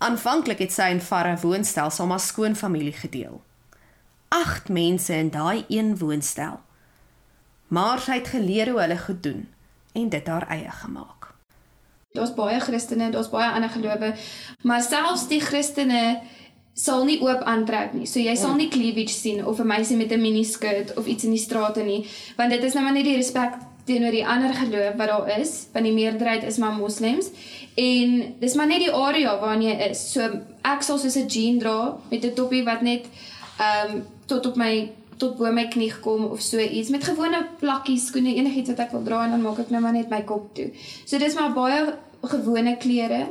Aanvanklik 0.00 0.62
het 0.62 0.72
sy 0.72 0.86
en 0.94 1.00
Farah 1.04 1.36
woonstel 1.42 1.90
saam 1.92 2.14
as 2.14 2.30
skoonfamilie 2.30 2.94
gedeel. 2.96 3.42
8 4.32 4.70
mense 4.72 5.12
in 5.12 5.28
daai 5.30 5.66
een 5.68 5.90
woonstel. 6.00 6.60
Maar 7.68 8.00
sy 8.00 8.16
het 8.22 8.30
geleer 8.32 8.70
hoe 8.72 8.80
hulle 8.80 8.96
goed 8.98 9.20
doen 9.22 9.42
en 9.92 10.08
dit 10.08 10.30
haar 10.32 10.46
eie 10.48 10.70
gemaak. 10.70 11.34
Daar's 12.16 12.32
baie 12.34 12.60
Christene, 12.64 13.10
daar's 13.12 13.28
baie 13.28 13.50
ander 13.52 13.70
gelowe, 13.70 14.14
maar 14.62 14.80
selfs 14.82 15.26
die 15.28 15.40
Christene 15.40 16.22
sal 16.80 17.04
nie 17.04 17.18
oop 17.20 17.42
aantrek 17.48 17.92
nie. 17.96 18.06
So 18.06 18.20
jy 18.22 18.34
sal 18.38 18.54
nie 18.56 18.68
cleavage 18.72 19.12
sien 19.12 19.44
of 19.46 19.60
'n 19.60 19.66
meisie 19.66 19.96
met 19.96 20.12
'n 20.12 20.20
miniskirt 20.20 20.96
of 20.96 21.06
iets 21.06 21.24
in 21.24 21.30
die 21.30 21.44
strate 21.46 21.82
nie, 21.82 22.06
want 22.36 22.50
dit 22.50 22.62
is 22.64 22.74
nou 22.74 22.84
maar 22.84 22.92
net 22.94 23.04
die 23.04 23.16
respek 23.16 23.52
teenoor 23.84 24.10
die 24.10 24.26
ander 24.26 24.54
geloof 24.54 24.96
wat 24.96 25.08
daar 25.08 25.38
is, 25.40 25.66
want 25.72 25.84
die 25.84 25.94
meerderheid 25.94 26.44
is 26.44 26.58
maar 26.58 26.72
moslems 26.72 27.30
en 27.74 28.34
dis 28.40 28.54
maar 28.54 28.66
net 28.66 28.78
die 28.78 28.92
area 28.92 29.38
waarin 29.40 29.62
jy 29.62 29.76
is. 29.90 30.12
So 30.12 30.20
ek 30.62 30.82
sal 30.82 30.98
soos 30.98 31.16
'n 31.16 31.28
jean 31.28 31.58
dra 31.58 31.98
met 32.10 32.24
'n 32.24 32.34
toppie 32.34 32.64
wat 32.64 32.82
net 32.82 33.04
ehm 33.58 33.94
um, 33.94 34.06
tot 34.26 34.46
op 34.46 34.56
my 34.56 34.92
tot 35.16 35.36
bo 35.36 35.52
my 35.52 35.66
knie 35.68 35.90
gekom 35.90 36.24
of 36.24 36.40
so 36.40 36.58
iets 36.58 36.88
met 36.88 37.04
gewone 37.04 37.46
plakkies 37.58 38.06
skoene 38.06 38.34
enigiets 38.34 38.70
wat 38.72 38.78
ek 38.78 38.92
wil 38.92 39.02
dra 39.02 39.24
en 39.24 39.30
dan 39.30 39.42
maak 39.42 39.58
ek 39.58 39.70
nou 39.70 39.82
maar 39.82 39.92
net 39.92 40.08
my 40.08 40.22
kop 40.22 40.54
toe. 40.54 40.70
So 41.04 41.18
dis 41.18 41.34
maar 41.34 41.52
baie 41.52 41.94
gewone 42.22 42.76
klere. 42.76 43.26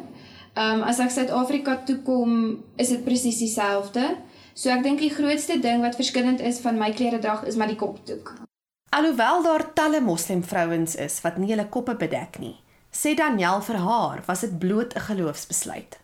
Ehm 0.60 0.82
um, 0.82 0.84
as 0.84 1.00
ek 1.00 1.14
Suid-Afrika 1.16 1.78
toe 1.88 2.02
kom, 2.04 2.32
is 2.76 2.90
dit 2.92 3.04
presies 3.06 3.38
dieselfde. 3.40 4.04
So 4.54 4.68
ek 4.74 4.84
dink 4.84 5.00
die 5.00 5.14
grootste 5.14 5.56
ding 5.64 5.80
wat 5.86 5.96
verskillend 5.96 6.42
is 6.44 6.60
van 6.60 6.76
my 6.76 6.90
klere 6.92 7.22
drag 7.24 7.46
is 7.48 7.56
maar 7.56 7.72
die 7.72 7.80
kopdoek. 7.80 8.34
Alhoewel 8.92 9.44
daar 9.46 9.64
talle 9.78 10.02
moslimvrouens 10.04 10.98
is 11.00 11.22
wat 11.24 11.38
nie 11.40 11.54
hulle 11.54 11.70
koppe 11.72 11.96
bedek 11.96 12.42
nie, 12.44 12.58
sê 12.92 13.14
Daniel 13.16 13.64
vir 13.64 13.80
haar 13.86 14.24
was 14.28 14.44
dit 14.44 14.60
bloot 14.60 14.96
'n 14.96 15.06
geloofsbesluit. 15.08 16.00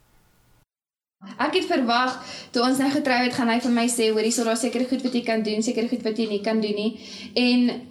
Ek 1.38 1.54
het 1.58 1.66
verwag 1.66 2.16
toe 2.52 2.64
ons 2.64 2.78
nou 2.78 2.92
getrou 2.92 3.18
het, 3.18 3.34
gaan 3.34 3.50
hy 3.50 3.60
vir 3.60 3.72
my 3.72 3.88
sê, 3.90 4.12
hoorie, 4.14 4.32
so 4.32 4.44
daar 4.44 4.58
seker 4.58 4.86
goed 4.88 5.04
wat 5.04 5.14
jy 5.14 5.24
kan 5.24 5.44
doen, 5.44 5.64
seker 5.64 5.90
goed 5.90 6.04
wat 6.04 6.18
jy 6.18 6.30
nie 6.30 6.42
kan 6.42 6.62
doen 6.62 6.76
nie. 6.76 7.00
En 7.34 7.82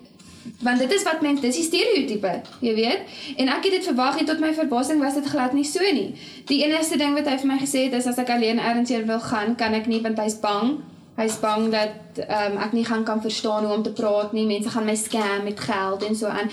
want 0.61 0.79
dit 0.79 0.93
is 0.93 1.03
wat 1.03 1.21
mense 1.21 1.43
dis 1.43 1.57
die 1.57 1.65
stereotipe, 1.65 2.33
jy 2.61 2.75
weet. 2.75 3.13
En 3.37 3.49
ek 3.49 3.69
het 3.69 3.79
dit 3.79 3.85
verwag 3.85 4.19
en 4.19 4.27
tot 4.29 4.41
my 4.41 4.55
verbasing 4.55 5.01
was 5.01 5.15
dit 5.15 5.27
glad 5.27 5.53
nie 5.53 5.65
so 5.65 5.93
nie. 5.93 6.15
Die 6.47 6.65
enigste 6.65 6.99
ding 7.01 7.15
wat 7.15 7.29
hy 7.31 7.39
vir 7.39 7.53
my 7.53 7.59
gesê 7.59 7.87
het 7.87 7.97
is 8.01 8.07
as 8.07 8.19
ek 8.19 8.31
alleen 8.31 8.59
ergens 8.59 8.93
heen 8.93 9.07
wil 9.07 9.21
gaan, 9.21 9.57
kan 9.57 9.75
ek 9.75 9.87
nie 9.87 10.03
want 10.05 10.19
hy's 10.19 10.41
bang 10.41 10.77
Hy's 11.15 11.37
bang 11.39 11.69
dat 11.71 12.19
um, 12.19 12.57
ek 12.59 12.73
nie 12.75 12.85
gaan 12.85 13.05
kan 13.07 13.21
verstaan 13.23 13.65
hoe 13.65 13.77
om 13.77 13.83
te 13.87 13.93
praat 13.95 14.33
nie. 14.35 14.49
Mense 14.51 14.71
gaan 14.75 14.85
my 14.85 14.97
scam 14.99 15.45
met 15.47 15.61
geld 15.61 16.03
en 16.03 16.17
so 16.17 16.27
aan. 16.27 16.51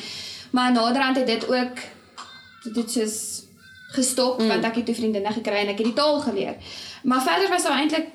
Maar 0.51 0.71
naderhand 0.71 1.17
het 1.17 1.25
dit 1.25 1.47
ook 1.49 1.81
dit 2.73 2.95
is 2.95 3.43
gestop 3.91 4.37
mm. 4.39 4.47
want 4.47 4.63
ek 4.63 4.75
het 4.75 4.89
'n 4.89 4.95
vriendin 4.95 5.25
gekry 5.33 5.65
en 5.65 5.73
ek 5.73 5.77
het 5.77 5.89
die 5.89 5.97
taal 5.97 6.19
geleer. 6.19 6.55
Maar 7.03 7.21
verder 7.21 7.49
was 7.49 7.63
daar 7.63 7.79
eintlik 7.79 8.07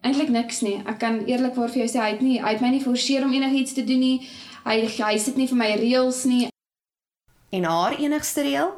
Eintlik 0.00 0.28
niks 0.28 0.60
nie. 0.60 0.80
Ek 0.88 0.98
kan 0.98 1.18
eerlikwaar 1.28 1.68
vir 1.68 1.84
jou 1.84 1.88
sê 1.92 2.00
hy 2.00 2.10
het 2.10 2.20
nie 2.24 2.38
hy 2.40 2.54
het 2.54 2.60
my 2.60 2.70
nie 2.72 2.80
forceer 2.80 3.24
om 3.24 3.32
enigiets 3.32 3.74
te 3.76 3.84
doen 3.84 3.98
nie. 3.98 4.28
Hy 4.64 4.86
hy 4.86 5.18
sit 5.18 5.36
nie 5.36 5.48
vir 5.48 5.56
my 5.56 5.70
reëls 5.80 6.24
nie. 6.24 6.48
En 7.50 7.64
haar 7.64 7.98
enigste 7.98 8.42
reël? 8.42 8.74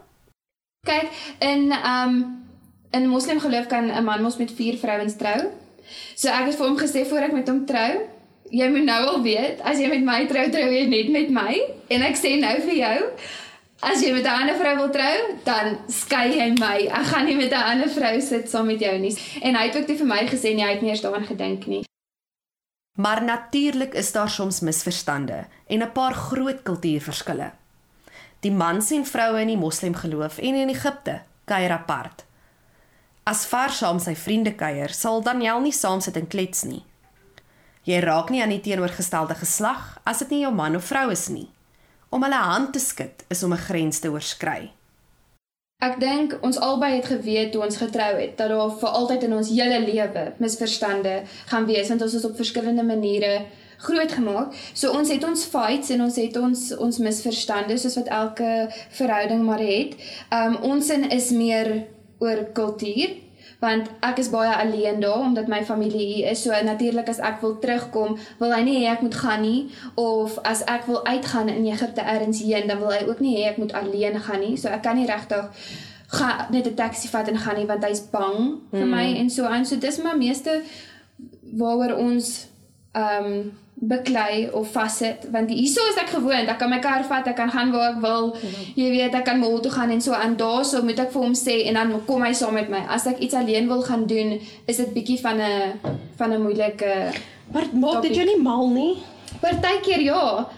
Kyk, 0.87 1.11
in 1.39 1.73
um 1.73 2.43
in 2.93 3.09
moslim 3.09 3.41
geloof 3.41 3.67
kan 3.67 3.91
'n 3.91 4.05
man 4.05 4.23
mos 4.23 4.37
met 4.37 4.53
4 4.53 4.77
vrouens 4.79 5.17
trou. 5.17 5.51
So 6.15 6.29
ek 6.29 6.47
het 6.47 6.57
vir 6.57 6.67
hom 6.67 6.79
gesê 6.79 7.07
voor 7.07 7.19
ek 7.19 7.33
met 7.33 7.49
hom 7.49 7.67
trou, 7.67 7.93
jy 8.51 8.69
moet 8.69 8.85
nou 8.85 9.01
al 9.07 9.23
weet, 9.23 9.61
as 9.61 9.79
jy 9.79 9.89
met 9.89 10.05
my 10.05 10.27
trou, 10.27 10.51
trou 10.51 10.69
jy 10.73 10.87
net 10.87 11.09
met 11.09 11.31
my 11.31 11.55
en 11.89 12.03
ek 12.03 12.17
sê 12.17 12.37
nou 12.41 12.55
vir 12.61 12.75
jou, 12.75 12.99
as 13.83 14.03
jy 14.05 14.13
met 14.13 14.25
'n 14.25 14.41
ander 14.41 14.57
vrou 14.57 14.77
wil 14.77 14.91
trou, 14.91 15.17
dan 15.45 15.79
skei 15.89 16.37
jy 16.37 16.49
my. 16.59 16.79
Ek 16.87 17.07
gaan 17.13 17.27
nie 17.27 17.37
met 17.37 17.53
'n 17.53 17.69
ander 17.73 17.89
vrou 17.89 18.21
sit 18.21 18.51
saam 18.51 18.67
met 18.67 18.81
jou 18.81 18.99
nie. 18.99 19.17
En 19.43 19.55
hy 19.55 19.67
het 19.69 19.77
ook 19.77 19.97
vir 19.99 20.07
my 20.07 20.27
gesê 20.27 20.55
nie, 20.55 20.65
hy 20.65 20.73
het 20.73 20.83
nie 20.83 20.91
eers 20.91 21.01
daaraan 21.01 21.27
gedink 21.27 21.67
nie. 21.67 21.85
Maar 22.93 23.25
natuurlik 23.25 23.95
is 23.95 24.13
daar 24.13 24.31
soms 24.31 24.61
misverstande 24.61 25.47
en 25.67 25.83
'n 25.83 25.93
paar 25.93 26.15
groot 26.15 26.63
kultuurverskille. 26.63 27.53
Die 28.41 28.53
mans 28.53 28.91
en 28.91 29.07
vroue 29.07 29.41
in 29.41 29.47
die 29.47 29.57
moslimgeloof 29.57 30.39
en 30.39 30.55
in 30.55 30.69
Egipte 30.69 31.23
kuier 31.45 31.71
apart. 31.71 32.25
As 33.23 33.45
Far 33.45 33.71
saam 33.71 33.99
sy 33.99 34.17
vriende 34.17 34.55
kuier, 34.55 34.91
sal 34.91 35.23
Daniel 35.23 35.61
nie 35.61 35.73
saam 35.73 36.01
sit 36.01 36.17
en 36.17 36.27
klets 36.27 36.63
nie. 36.63 36.85
Jy 37.83 38.01
raak 38.01 38.31
nie 38.31 38.43
aan 38.43 38.49
die 38.49 38.61
teenoorgestelde 38.61 39.35
geslag 39.35 39.99
as 40.03 40.19
dit 40.19 40.29
nie 40.29 40.41
jou 40.41 40.55
man 40.55 40.77
of 40.77 40.85
vrou 40.85 41.11
is 41.11 41.29
nie. 41.29 41.49
Om 42.09 42.23
hulle 42.23 42.35
hand 42.35 42.73
te 42.73 42.79
skud 42.79 43.25
is 43.29 43.43
om 43.43 43.53
'n 43.53 43.65
grens 43.69 43.99
te 43.99 44.09
oorskry. 44.09 44.73
Ek 45.83 45.97
dink 45.99 46.37
ons 46.47 46.61
albei 46.63 46.93
het 46.95 47.09
geweet 47.11 47.51
toe 47.53 47.65
ons 47.65 47.77
getrou 47.81 48.13
het 48.15 48.37
dat 48.39 48.53
daar 48.53 48.75
vir 48.79 48.99
altyd 49.01 49.25
in 49.27 49.35
ons 49.35 49.49
hele 49.51 49.81
lewe 49.83 50.29
misverstande 50.39 51.15
gaan 51.51 51.67
wees 51.67 51.91
want 51.91 52.05
ons 52.07 52.15
is 52.15 52.27
op 52.29 52.39
verskillende 52.39 52.85
maniere 52.87 53.33
grootgemaak. 53.83 54.55
So 54.79 54.93
ons 54.95 55.11
het 55.11 55.25
ons 55.27 55.43
fights 55.51 55.91
en 55.91 56.05
ons 56.05 56.19
het 56.23 56.39
ons 56.39 56.63
ons 56.87 57.01
misverstande 57.03 57.81
soos 57.83 57.99
wat 57.99 58.13
elke 58.15 58.53
verhouding 58.95 59.43
maar 59.43 59.65
het. 59.65 59.99
Um 60.31 60.61
ons 60.71 60.87
sin 60.87 61.09
is 61.11 61.33
meer 61.35 61.73
oor 62.23 62.45
kultuur 62.55 63.19
want 63.63 63.91
ek 64.03 64.19
is 64.19 64.31
baie 64.33 64.51
alleen 64.51 65.01
daar 65.01 65.23
omdat 65.23 65.47
my 65.47 65.61
familie 65.65 66.07
hier 66.07 66.31
is. 66.31 66.43
So 66.43 66.51
natuurlik 66.51 67.09
as 67.09 67.21
ek 67.23 67.39
wil 67.45 67.55
terugkom, 67.63 68.17
wil 68.43 68.55
hy 68.55 68.63
nie 68.67 68.77
hê 68.83 68.91
ek 68.91 69.05
moet 69.07 69.15
gaan 69.15 69.45
nie 69.47 69.71
of 69.95 70.35
as 70.43 70.65
ek 70.67 70.89
wil 70.91 71.05
uitgaan 71.07 71.49
in 71.53 71.69
Egipte 71.71 72.03
ergens 72.03 72.43
heen, 72.43 72.67
dan 72.67 72.83
wil 72.83 72.91
hy 72.91 73.05
ook 73.07 73.23
nie 73.23 73.37
hê 73.39 73.53
ek 73.53 73.63
moet 73.63 73.75
alleen 73.79 74.19
gaan 74.21 74.43
nie. 74.43 74.57
So 74.59 74.69
ek 74.69 74.83
kan 74.83 74.99
nie 74.99 75.07
regtig 75.07 75.71
gaan 76.19 76.51
net 76.51 76.67
'n 76.67 76.75
taxi 76.75 77.09
vat 77.09 77.29
en 77.29 77.39
gaan 77.39 77.57
nie 77.57 77.71
want 77.71 77.85
hy's 77.87 78.03
bang 78.11 78.59
vir 78.71 78.87
my 78.87 79.07
mm. 79.13 79.21
en 79.21 79.31
so 79.31 79.47
aan. 79.47 79.65
So 79.65 79.79
dis 79.79 80.03
maar 80.03 80.19
meeste 80.19 80.63
waaroor 81.55 81.97
ons 81.97 82.49
ehm 82.93 83.25
um, 83.25 83.53
beklei 83.83 84.49
of 84.55 84.71
vassit 84.71 85.25
want 85.35 85.51
hierso 85.51 85.83
is 85.91 85.97
ek 85.99 86.13
gewoond 86.15 86.51
ek 86.53 86.59
kan 86.61 86.71
my 86.71 86.79
kar 86.83 87.03
vat 87.09 87.27
ek 87.27 87.37
kan 87.41 87.51
gaan 87.51 87.73
waar 87.75 87.89
ek 87.91 88.01
wil. 88.05 88.29
Jy 88.79 88.91
weet 88.95 89.17
ek 89.19 89.27
kan 89.27 89.41
mall 89.43 89.59
toe 89.63 89.73
gaan 89.75 89.91
en 89.91 90.03
so 90.05 90.15
aan. 90.15 90.37
Daarso 90.39 90.85
moet 90.87 91.03
ek 91.03 91.11
vir 91.15 91.25
hom 91.25 91.35
sê 91.39 91.57
en 91.67 91.79
dan 91.81 91.95
kom 92.07 92.23
hy 92.23 92.31
saam 92.39 92.55
met 92.55 92.71
my. 92.71 92.85
As 92.87 93.09
ek 93.11 93.19
iets 93.19 93.35
alleen 93.35 93.67
wil 93.71 93.83
gaan 93.83 94.07
doen 94.07 94.37
is 94.39 94.79
dit 94.79 94.93
bietjie 94.95 95.19
van 95.25 95.43
'n 95.43 95.97
van 96.19 96.33
'n 96.33 96.43
moeilike 96.43 96.93
maar 97.53 97.67
maak 97.75 98.03
dit 98.03 98.15
jou 98.15 98.27
nie 98.27 98.41
mal 98.41 98.69
nie? 98.71 99.03
Partykeer 99.41 100.01
ja. 100.01 100.49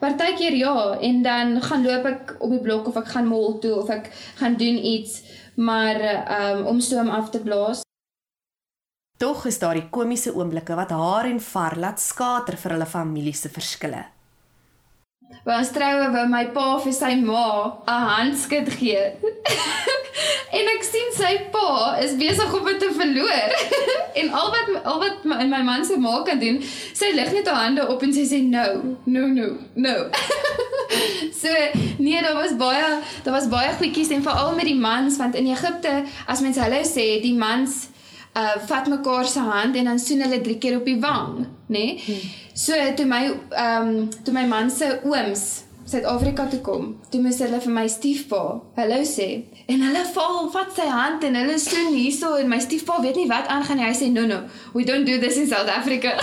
Partykeer 0.00 0.54
ja. 0.54 0.98
En 1.00 1.22
dan 1.22 1.62
gaan 1.62 1.86
loop 1.86 2.04
ek 2.04 2.36
op 2.38 2.50
die 2.50 2.60
blok 2.60 2.88
of 2.88 2.96
ek 2.96 3.08
gaan 3.14 3.28
mall 3.30 3.58
toe 3.60 3.76
of 3.78 3.88
ek 3.88 4.10
gaan 4.42 4.56
doen 4.56 4.76
iets. 4.84 5.22
Maar 5.54 5.96
um, 6.40 6.66
om 6.66 6.80
stoom 6.80 7.08
af 7.08 7.30
te 7.30 7.38
blaas 7.38 7.82
Tog 9.22 9.44
is 9.46 9.58
daar 9.62 9.78
die 9.78 9.86
komiese 9.86 10.32
oomblikke 10.34 10.74
wat 10.74 10.90
haar 10.90 11.28
en 11.30 11.36
Far 11.40 11.76
laat 11.78 12.00
skater 12.02 12.56
vir 12.58 12.72
hulle 12.74 12.86
familie 12.90 13.34
se 13.38 13.46
verskille. 13.54 14.00
By 15.46 15.60
ons 15.60 15.70
troue 15.70 16.08
wou 16.10 16.24
my 16.30 16.40
pa 16.56 16.64
vir 16.82 16.96
sy 16.96 17.12
ma 17.20 17.44
'n 17.86 18.08
handskud 18.08 18.70
gee. 18.80 19.04
en 20.58 20.70
ek 20.72 20.82
sien 20.88 21.14
sy 21.18 21.30
pa 21.54 21.94
is 22.06 22.16
besig 22.18 22.56
om 22.58 22.66
dit 22.66 22.82
te 22.82 22.88
verloor. 22.96 23.54
en 24.22 24.32
al 24.40 24.50
wat 24.56 24.72
al 24.82 24.98
wat 25.04 25.22
my, 25.24 25.38
my 25.54 25.62
man 25.70 25.86
se 25.86 26.00
ma 26.02 26.16
kan 26.26 26.42
doen, 26.42 26.58
sy 26.92 27.14
lig 27.14 27.30
net 27.32 27.46
haar 27.46 27.62
hande 27.68 27.86
op 27.94 28.02
en 28.02 28.12
sy 28.18 28.26
sê 28.26 28.42
no, 28.42 28.66
no, 29.04 29.28
no, 29.38 29.48
no. 29.86 29.94
so 31.42 31.54
nee, 32.02 32.18
daar 32.26 32.34
was 32.34 32.58
baie 32.58 32.90
daar 33.22 33.38
was 33.38 33.48
baie 33.54 33.70
goedjies 33.78 34.10
en 34.10 34.26
veral 34.26 34.54
met 34.58 34.66
die 34.66 34.78
mans 34.88 35.22
want 35.22 35.38
in 35.38 35.46
Egipte 35.54 36.02
as 36.26 36.42
mense 36.42 36.58
hulle 36.58 36.82
sê 36.82 37.22
die 37.22 37.38
mans 37.38 37.91
uh 38.34 38.54
vat 38.68 38.86
mekaar 38.88 39.26
se 39.26 39.40
hand 39.40 39.76
en 39.76 39.84
dan 39.84 39.98
soen 39.98 40.22
hulle 40.24 40.40
drie 40.40 40.58
keer 40.58 40.78
op 40.78 40.86
die 40.88 41.00
wang, 41.00 41.46
nê? 41.66 41.68
Nee? 41.68 42.00
Hmm. 42.06 42.30
So 42.54 42.78
toe 42.96 43.06
my 43.06 43.24
ehm 43.50 43.88
um, 43.88 44.08
toe 44.24 44.34
my 44.34 44.46
man 44.46 44.70
se 44.70 45.00
ooms 45.04 45.44
Suid-Afrika 45.92 46.46
toe 46.46 46.60
kom, 46.64 46.84
toe 47.10 47.20
moes 47.20 47.40
hulle 47.42 47.58
vir 47.60 47.72
my 47.74 47.84
stiefpa 47.90 48.40
hallo 48.78 49.00
sê 49.08 49.28
en 49.68 49.82
hulle 49.82 50.02
val 50.14 50.46
vat 50.54 50.70
sy 50.76 50.86
hand 50.88 51.24
en 51.26 51.36
hulle 51.40 51.58
soen 51.60 51.90
hierso 51.96 52.36
en 52.38 52.48
my 52.48 52.60
stiefpa 52.62 53.00
weet 53.02 53.18
nie 53.20 53.28
wat 53.30 53.50
aangaan 53.52 53.80
nie. 53.82 53.88
Hy 53.90 53.96
sê 53.98 54.10
no 54.12 54.24
no, 54.30 54.42
we 54.76 54.86
don't 54.88 55.08
do 55.08 55.18
this 55.20 55.36
in 55.42 55.48
South 55.50 55.68
Africa. 55.68 56.14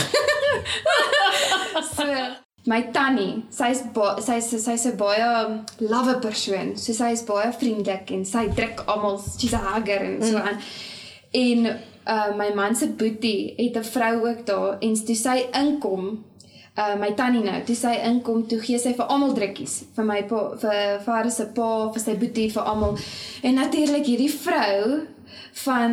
so 1.96 2.08
my 2.66 2.82
tannie, 2.96 3.44
sy's 3.52 3.84
sy's 4.26 4.50
sy's 4.66 4.86
'n 4.86 4.98
baie 4.98 5.28
love 5.80 6.16
persoon. 6.22 6.76
So 6.78 6.94
sy's 6.94 7.24
baie 7.28 7.52
vriendelik 7.62 8.12
en 8.16 8.26
sy 8.26 8.48
druk 8.48 8.86
almal, 8.88 9.20
she's 9.38 9.54
a 9.54 9.62
hugger 9.70 10.02
en 10.08 10.24
so 10.24 10.38
aan. 10.38 10.58
Mm. 10.58 10.64
En 11.32 11.80
uh 12.16 12.32
my 12.38 12.50
man 12.56 12.76
se 12.76 12.88
boetie 12.88 13.54
het 13.58 13.78
'n 13.78 13.92
vrou 13.96 14.16
ook 14.30 14.46
daar 14.46 14.78
en 14.80 14.94
toe 15.06 15.16
sy 15.16 15.38
inkom 15.64 16.24
uh 16.78 16.96
my 17.00 17.12
tannie 17.20 17.44
nou 17.44 17.60
toe 17.68 17.76
sy 17.76 17.94
inkom 18.08 18.48
toe 18.48 18.60
gee 18.64 18.80
sy 18.80 18.94
vir 18.98 19.06
almal 19.14 19.34
drukkies. 19.36 19.76
Vir 19.96 20.06
my 20.06 20.20
pa 20.32 20.42
vir 20.62 21.00
vader 21.06 21.32
se 21.32 21.46
pa 21.56 21.70
vir 21.94 22.04
sy 22.04 22.16
boetie 22.22 22.50
vir 22.56 22.68
almal. 22.72 22.98
En 23.44 23.54
natuurlik 23.60 24.06
hierdie 24.06 24.32
vrou 24.32 25.08
van 25.64 25.92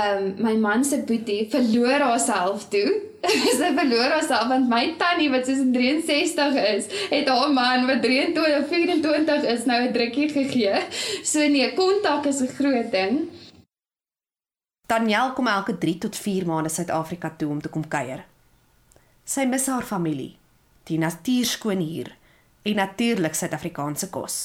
um 0.00 0.22
my 0.46 0.54
man 0.56 0.84
se 0.84 1.02
boetie 1.08 1.48
verloor 1.50 2.06
haarself 2.06 2.68
toe. 2.72 2.88
Sy 3.58 3.68
verloor 3.76 4.16
haarself 4.16 4.48
want 4.50 4.68
my 4.68 4.94
tannie 4.98 5.28
wat 5.30 5.46
soos 5.46 5.60
63 5.74 6.56
is 6.72 6.88
het 7.10 7.28
haar 7.28 7.52
man 7.52 7.86
wat 7.90 8.02
23 8.02 8.66
24 8.72 9.44
is 9.54 9.68
nou 9.70 9.80
'n 9.82 9.92
drukkie 9.92 10.28
gegee. 10.32 10.82
So 11.22 11.48
nee 11.48 11.72
kontak 11.74 12.26
is 12.26 12.40
'n 12.40 12.54
groot 12.58 12.90
ding 12.92 13.28
Daniel 14.92 15.32
kom 15.32 15.48
elke 15.48 15.78
3 15.78 15.98
tot 16.04 16.16
4 16.16 16.44
maande 16.46 16.68
Suid-Afrika 16.68 17.30
toe 17.38 17.48
om 17.48 17.60
te 17.60 17.70
kom 17.72 17.84
kuier. 17.88 18.26
Sy 19.24 19.46
mis 19.48 19.68
haar 19.72 19.86
familie, 19.88 20.34
die 20.88 20.98
natuurskoon 21.00 21.80
hier 21.80 22.10
en 22.68 22.76
natuurlik 22.76 23.38
Suid-Afrikaanse 23.38 24.10
kos. 24.12 24.40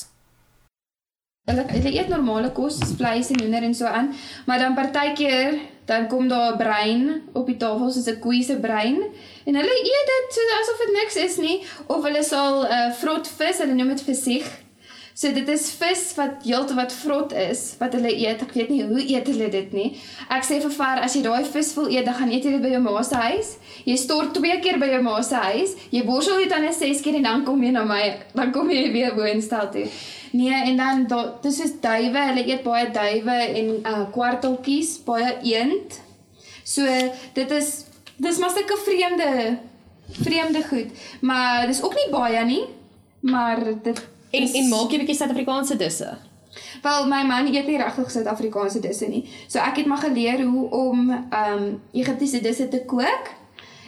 Hulle 1.48 1.66
hulle 1.72 1.92
eet 1.96 2.12
normale 2.12 2.52
kos, 2.56 2.78
vleis 3.00 3.32
en 3.34 3.42
hoender 3.44 3.66
en 3.68 3.76
so 3.76 3.88
aan, 3.88 4.14
maar 4.48 4.64
dan 4.64 4.76
partykeer 4.78 5.60
dan 5.88 6.08
kom 6.12 6.28
daar 6.32 6.54
'n 6.54 6.58
brein 6.58 7.04
op 7.34 7.46
die 7.48 7.58
tafel 7.58 7.92
soos 7.92 8.08
'n 8.08 8.20
koei 8.20 8.44
se 8.44 8.56
brein 8.60 8.98
en 9.48 9.56
hulle 9.60 9.76
eet 9.92 10.08
dit 10.14 10.28
so 10.38 10.42
asof 10.60 10.80
dit 10.84 10.94
niks 11.00 11.16
is 11.28 11.38
nie 11.38 11.58
of 11.88 12.04
hulle 12.04 12.24
sal 12.24 12.64
'n 12.64 12.72
uh, 12.78 12.94
vrot 13.02 13.28
vis, 13.28 13.58
hulle 13.58 13.74
noem 13.74 13.96
dit 13.96 14.04
visieg 14.12 14.48
So 15.18 15.34
dit 15.34 15.48
is 15.50 15.64
vis 15.80 16.02
wat 16.14 16.44
heeltemal 16.46 16.92
vrot 16.94 17.32
is 17.34 17.62
wat 17.80 17.96
hulle 17.98 18.12
eet. 18.14 18.44
Ek 18.46 18.52
weet 18.54 18.68
nie 18.70 18.84
hoe 18.86 19.02
eet 19.02 19.26
hulle 19.32 19.48
dit 19.50 19.72
nie. 19.74 19.88
Ek 20.30 20.44
sê 20.46 20.60
vir 20.62 20.74
Far 20.76 21.00
as 21.02 21.16
jy 21.18 21.24
daai 21.26 21.48
vis 21.56 21.72
wil 21.74 21.88
eet, 21.90 22.06
dan 22.06 22.14
gaan 22.20 22.30
eet 22.30 22.44
jy 22.46 22.52
dit 22.54 22.62
by 22.62 22.70
jou 22.76 22.82
ma 22.86 23.02
se 23.02 23.18
huis. 23.24 23.56
Jy 23.88 23.96
stort 23.98 24.36
twee 24.36 24.60
keer 24.62 24.76
by 24.78 24.92
jou 24.92 25.00
ma 25.02 25.16
se 25.26 25.40
huis. 25.48 25.72
Jy 25.90 26.04
borsel 26.06 26.44
dit 26.44 26.52
dan 26.54 26.62
net 26.68 26.78
ses 26.78 27.02
keer 27.02 27.18
en 27.18 27.26
dan 27.26 27.42
kom 27.48 27.64
jy 27.66 27.72
na 27.74 27.82
my, 27.90 28.04
dan 28.38 28.52
kom 28.54 28.70
jy 28.70 28.84
weer 28.94 29.16
woonstel 29.18 29.72
toe. 29.74 29.86
Nee, 30.38 30.60
en 30.70 30.78
dan 30.78 31.34
dis 31.42 31.58
is 31.66 31.74
duwe. 31.82 32.26
Hulle 32.28 32.44
eet 32.52 32.62
baie 32.68 32.92
duwe 32.94 33.38
en 33.62 33.72
uh 33.80 34.04
kwarteltjies, 34.14 35.00
baie 35.08 35.32
eend. 35.50 35.98
So 36.62 36.86
dit 37.34 37.56
is 37.58 37.72
dis 38.22 38.38
maar 38.38 38.54
'n 38.54 38.78
vreemde 38.86 39.58
vreemde 40.22 40.62
goed, 40.70 40.94
maar 41.22 41.66
dis 41.68 41.82
ook 41.82 41.96
nie 41.96 42.10
baie 42.12 42.46
nie. 42.46 42.64
Maar 43.22 43.64
dit 43.84 44.06
En 44.32 44.42
is, 44.42 44.54
en 44.54 44.70
maak 44.70 44.92
jy 44.92 44.98
'n 44.98 45.06
bietjie 45.06 45.16
Suid-Afrikaanse 45.16 45.76
disse? 45.76 46.18
Wel, 46.82 47.08
my 47.08 47.24
man 47.24 47.48
eet 47.54 47.68
nie 47.68 47.78
regtig 47.78 48.12
Suid-Afrikaanse 48.12 48.80
disse 48.80 49.08
nie. 49.08 49.30
So 49.48 49.60
ek 49.60 49.76
het 49.76 49.86
maar 49.86 50.04
geleer 50.04 50.42
hoe 50.42 50.70
om 50.70 51.10
ehm 51.30 51.54
um, 51.54 51.82
Egiptiese 51.92 52.42
disse 52.42 52.68
te 52.68 52.86
kook. 52.86 53.32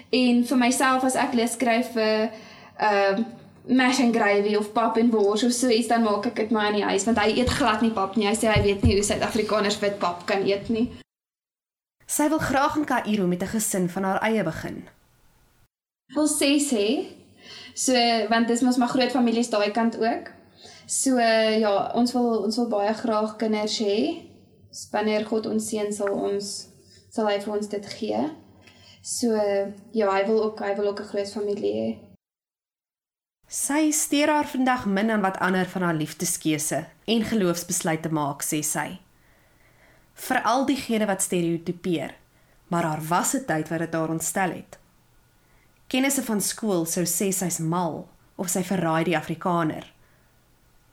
En 0.09 0.45
vir 0.45 0.57
myself 0.57 1.03
as 1.03 1.15
ek 1.15 1.33
lus 1.33 1.51
skryf 1.51 1.91
vir 1.93 2.31
ehm 2.77 3.19
uh, 3.19 3.25
mash 3.69 3.99
and 3.99 4.15
gravy 4.15 4.55
of 4.55 4.71
pap 4.73 4.97
en 4.97 5.11
wors 5.13 5.43
of 5.43 5.51
so 5.51 5.69
iets 5.69 5.87
dan 5.87 6.03
maak 6.03 6.25
ek 6.25 6.35
dit 6.35 6.49
maar 6.49 6.71
in 6.71 6.79
die 6.79 6.87
huis 6.89 7.03
want 7.05 7.19
hy 7.21 7.35
eet 7.37 7.49
glad 7.49 7.81
nie 7.81 7.91
pap 7.93 8.15
nie. 8.15 8.27
Hy 8.27 8.35
sê 8.35 8.49
hy 8.49 8.63
weet 8.63 8.83
nie 8.83 8.95
hoe 8.97 9.05
Suid-Afrikaners 9.05 9.79
wit 9.79 9.99
pap 9.99 10.25
kan 10.25 10.45
eet 10.47 10.69
nie. 10.73 10.87
Sy 12.09 12.29
wil 12.29 12.41
graag 12.41 12.79
in 12.79 12.87
Kaïro 12.89 13.27
met 13.27 13.43
'n 13.43 13.53
gesin 13.53 13.89
van 13.89 14.03
haar 14.03 14.21
eie 14.21 14.43
begin. 14.43 14.87
Wil 16.15 16.27
sê 16.27 16.57
sê 16.57 16.85
So 17.79 17.95
want 18.27 18.47
dis 18.51 18.61
mos 18.65 18.77
maar 18.77 18.91
groot 18.91 19.13
families 19.15 19.49
daai 19.53 19.71
kant 19.71 19.95
ook. 19.99 20.33
So 20.89 21.19
ja, 21.19 21.91
ons 21.95 22.11
wil 22.15 22.43
ons 22.47 22.57
wil 22.59 22.67
baie 22.71 22.93
graag 22.93 23.37
kinders 23.39 23.77
hê. 23.79 23.97
Wanneer 24.91 25.25
God 25.29 25.47
ons 25.49 25.69
seën 25.71 25.93
sal 25.95 26.11
ons 26.11 26.49
sal 27.09 27.29
hy 27.29 27.39
vir 27.43 27.55
ons 27.55 27.71
dit 27.71 27.89
gee. 27.95 28.19
So 29.05 29.31
ja, 29.95 30.09
hy 30.11 30.23
wil 30.27 30.43
ook 30.49 30.63
hy 30.65 30.75
wil 30.75 30.91
ook 30.91 31.01
'n 31.05 31.11
groot 31.13 31.31
familie 31.31 31.73
hê. 31.79 31.89
Sy 33.47 33.91
steur 33.91 34.29
haar 34.29 34.47
vandag 34.47 34.85
min 34.85 35.09
aan 35.09 35.21
wat 35.21 35.39
ander 35.39 35.65
van 35.65 35.81
haar 35.81 35.95
liefdeskeuse 35.95 36.85
en 37.05 37.23
geloofsbesluite 37.23 38.09
maak, 38.09 38.43
sê 38.43 38.61
sy. 38.61 38.99
Veral 40.13 40.65
diegene 40.65 41.05
wat 41.05 41.21
stereotipeer, 41.21 42.13
maar 42.67 42.83
haar 42.83 43.01
was 43.01 43.33
'n 43.33 43.45
tyd 43.45 43.69
wat 43.69 43.79
dit 43.79 43.93
haar 43.93 44.09
ontstel 44.09 44.51
het. 44.51 44.77
Kennisse 45.89 46.21
van 46.21 46.41
skool 46.41 46.83
sou 46.85 47.01
sê 47.09 47.31
sy's 47.33 47.55
mal 47.57 48.03
of 48.37 48.49
sy 48.53 48.61
verraai 48.61 49.07
die 49.07 49.15
Afrikaner. 49.17 49.87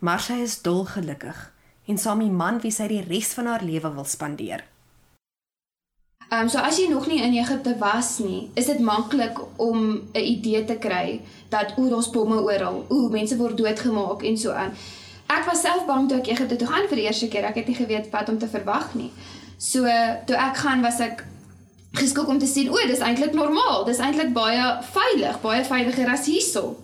Maar 0.01 0.23
sy 0.25 0.39
is 0.41 0.55
dolgelukkig 0.65 1.43
en 1.87 1.99
saam 2.01 2.19
met 2.19 2.33
'n 2.33 2.37
man 2.37 2.61
wie 2.63 2.73
sy 2.73 2.87
die 2.89 3.05
res 3.05 3.35
van 3.37 3.47
haar 3.47 3.63
lewe 3.63 3.93
wil 3.95 4.05
spandeer. 4.05 4.65
Ehm 6.31 6.41
um, 6.41 6.49
so 6.49 6.59
as 6.59 6.79
jy 6.79 6.89
nog 6.89 7.07
nie 7.07 7.21
in 7.23 7.37
Egipte 7.37 7.77
was 7.79 8.19
nie, 8.19 8.51
is 8.55 8.67
dit 8.67 8.79
maklik 8.79 9.39
om 9.57 10.09
'n 10.15 10.25
idee 10.35 10.65
te 10.65 10.77
kry 10.77 11.21
dat 11.49 11.77
oor 11.77 11.95
ons 11.95 12.11
bomme 12.11 12.41
oral, 12.41 12.85
o, 12.89 13.09
mense 13.09 13.37
word 13.37 13.57
doodgemaak 13.57 14.23
en 14.23 14.39
so 14.39 14.51
aan. 14.51 14.73
Ek 15.27 15.45
was 15.45 15.61
self 15.61 15.87
bang 15.87 16.09
toe 16.09 16.19
ek 16.19 16.27
Egipte 16.27 16.57
toe 16.57 16.69
gaan 16.69 16.89
vir 16.89 16.97
die 16.97 17.07
eerste 17.07 17.29
keer. 17.29 17.45
Ek 17.45 17.55
het 17.55 17.67
nie 17.67 17.77
geweet 17.77 18.11
wat 18.11 18.29
om 18.29 18.39
te 18.39 18.49
verwag 18.49 18.95
nie. 18.95 19.13
So 19.59 19.83
toe 20.27 20.37
ek 20.37 20.57
gaan 20.57 20.83
was 20.83 21.01
ek 21.01 21.25
geskok 21.97 22.29
om 22.29 22.39
te 22.39 22.47
sien, 22.47 22.71
o, 22.71 22.77
dis 22.87 23.03
eintlik 23.05 23.35
normaal. 23.35 23.85
Dis 23.85 23.99
eintlik 23.99 24.33
baie 24.37 24.65
veilig, 24.93 25.41
baie 25.41 25.65
veiliger 25.65 26.11
as 26.13 26.27
hierso. 26.27 26.77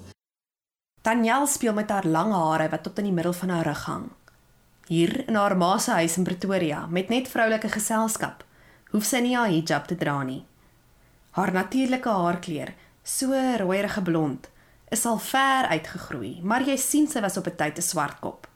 Danielle 1.02 1.46
speel 1.46 1.74
met 1.74 1.90
haar 1.90 2.06
lang 2.06 2.32
hare 2.32 2.68
wat 2.70 2.82
tot 2.82 2.98
in 2.98 3.08
die 3.10 3.14
middel 3.14 3.32
van 3.32 3.50
haar 3.50 3.66
rug 3.66 3.84
hang. 3.84 4.06
Hier 4.86 5.28
in 5.28 5.34
haar 5.34 5.56
ma 5.56 5.78
se 5.78 5.90
huis 5.90 6.16
in 6.16 6.24
Pretoria 6.24 6.86
met 6.86 7.08
net 7.08 7.28
vroulike 7.28 7.68
geselskap, 7.72 8.44
hoef 8.92 9.04
sy 9.08 9.22
nie 9.24 9.34
haar 9.36 9.50
hijab 9.50 9.88
te 9.90 9.96
dra 9.98 10.20
nie. 10.22 10.44
Haar 11.32 11.52
natuurlike 11.52 12.08
haarkleur, 12.08 12.74
so 13.02 13.32
rooierige 13.32 14.02
blond, 14.02 14.48
is 14.92 15.06
al 15.06 15.18
ver 15.18 15.70
uitgegroei, 15.72 16.40
maar 16.42 16.62
jy 16.62 16.76
sien 16.76 17.08
sy 17.08 17.20
was 17.24 17.36
op 17.40 17.46
'n 17.46 17.56
tyd 17.56 17.78
'n 17.78 17.82
swart 17.82 18.20
kop. 18.20 18.46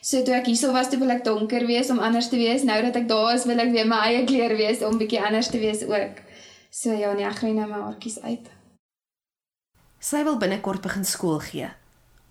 So 0.00 0.22
toe 0.26 0.34
ek 0.34 0.48
hierso 0.50 0.72
was, 0.74 0.90
toe 0.90 0.98
wil 0.98 1.14
ek 1.14 1.24
donker 1.26 1.66
wees 1.66 1.90
om 1.90 2.00
anders 2.02 2.28
te 2.28 2.38
wees. 2.40 2.64
Nou 2.66 2.78
dat 2.82 2.96
ek 2.98 3.08
daar 3.08 3.34
is, 3.34 3.46
wil 3.46 3.60
ek 3.62 3.72
weer 3.74 3.86
my 3.86 4.00
eie 4.08 4.24
kleur 4.26 4.56
wees 4.58 4.82
om 4.86 4.98
bietjie 4.98 5.22
anders 5.22 5.50
te 5.52 5.60
wees 5.62 5.84
ook. 5.86 6.22
So 6.70 6.92
ja, 6.92 7.12
nee, 7.14 7.26
ek 7.26 7.40
groei 7.40 7.54
nou 7.56 7.68
my 7.70 7.82
haartjies 7.86 8.18
uit. 8.24 8.50
Sy 9.98 10.22
wil 10.26 10.38
binnekort 10.38 10.82
begin 10.82 11.06
skool 11.06 11.40
gee. 11.42 11.70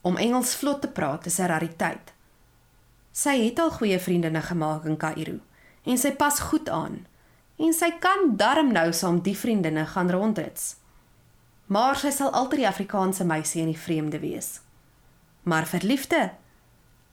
Om 0.08 0.20
Engels 0.24 0.54
vlot 0.56 0.82
te 0.82 0.88
praat 0.88 1.26
is 1.28 1.40
'n 1.40 1.50
rariteit. 1.52 2.14
Sy 3.12 3.36
het 3.44 3.60
al 3.60 3.72
goeie 3.72 4.00
vriendinne 4.00 4.42
gemaak 4.42 4.86
in 4.86 4.98
Kaïro 4.98 5.40
en 5.84 5.98
sy 5.98 6.12
pas 6.12 6.40
goed 6.40 6.70
aan. 6.70 7.08
En 7.58 7.74
sy 7.74 7.92
kan 8.00 8.36
darm 8.38 8.72
nou 8.72 8.94
saam 8.94 9.22
die 9.22 9.38
vriendinne 9.38 9.86
gaan 9.86 10.12
rondrits. 10.12 10.76
Maar 11.66 11.96
sy 11.96 12.12
sal 12.12 12.32
altyd 12.32 12.60
die 12.60 12.68
Afrikaanse 12.68 13.26
meisie 13.26 13.62
in 13.62 13.72
die 13.72 13.80
vreemde 13.80 14.20
wees. 14.20 14.62
Maar 15.44 15.66
vir 15.66 15.84
liefde 15.84 16.32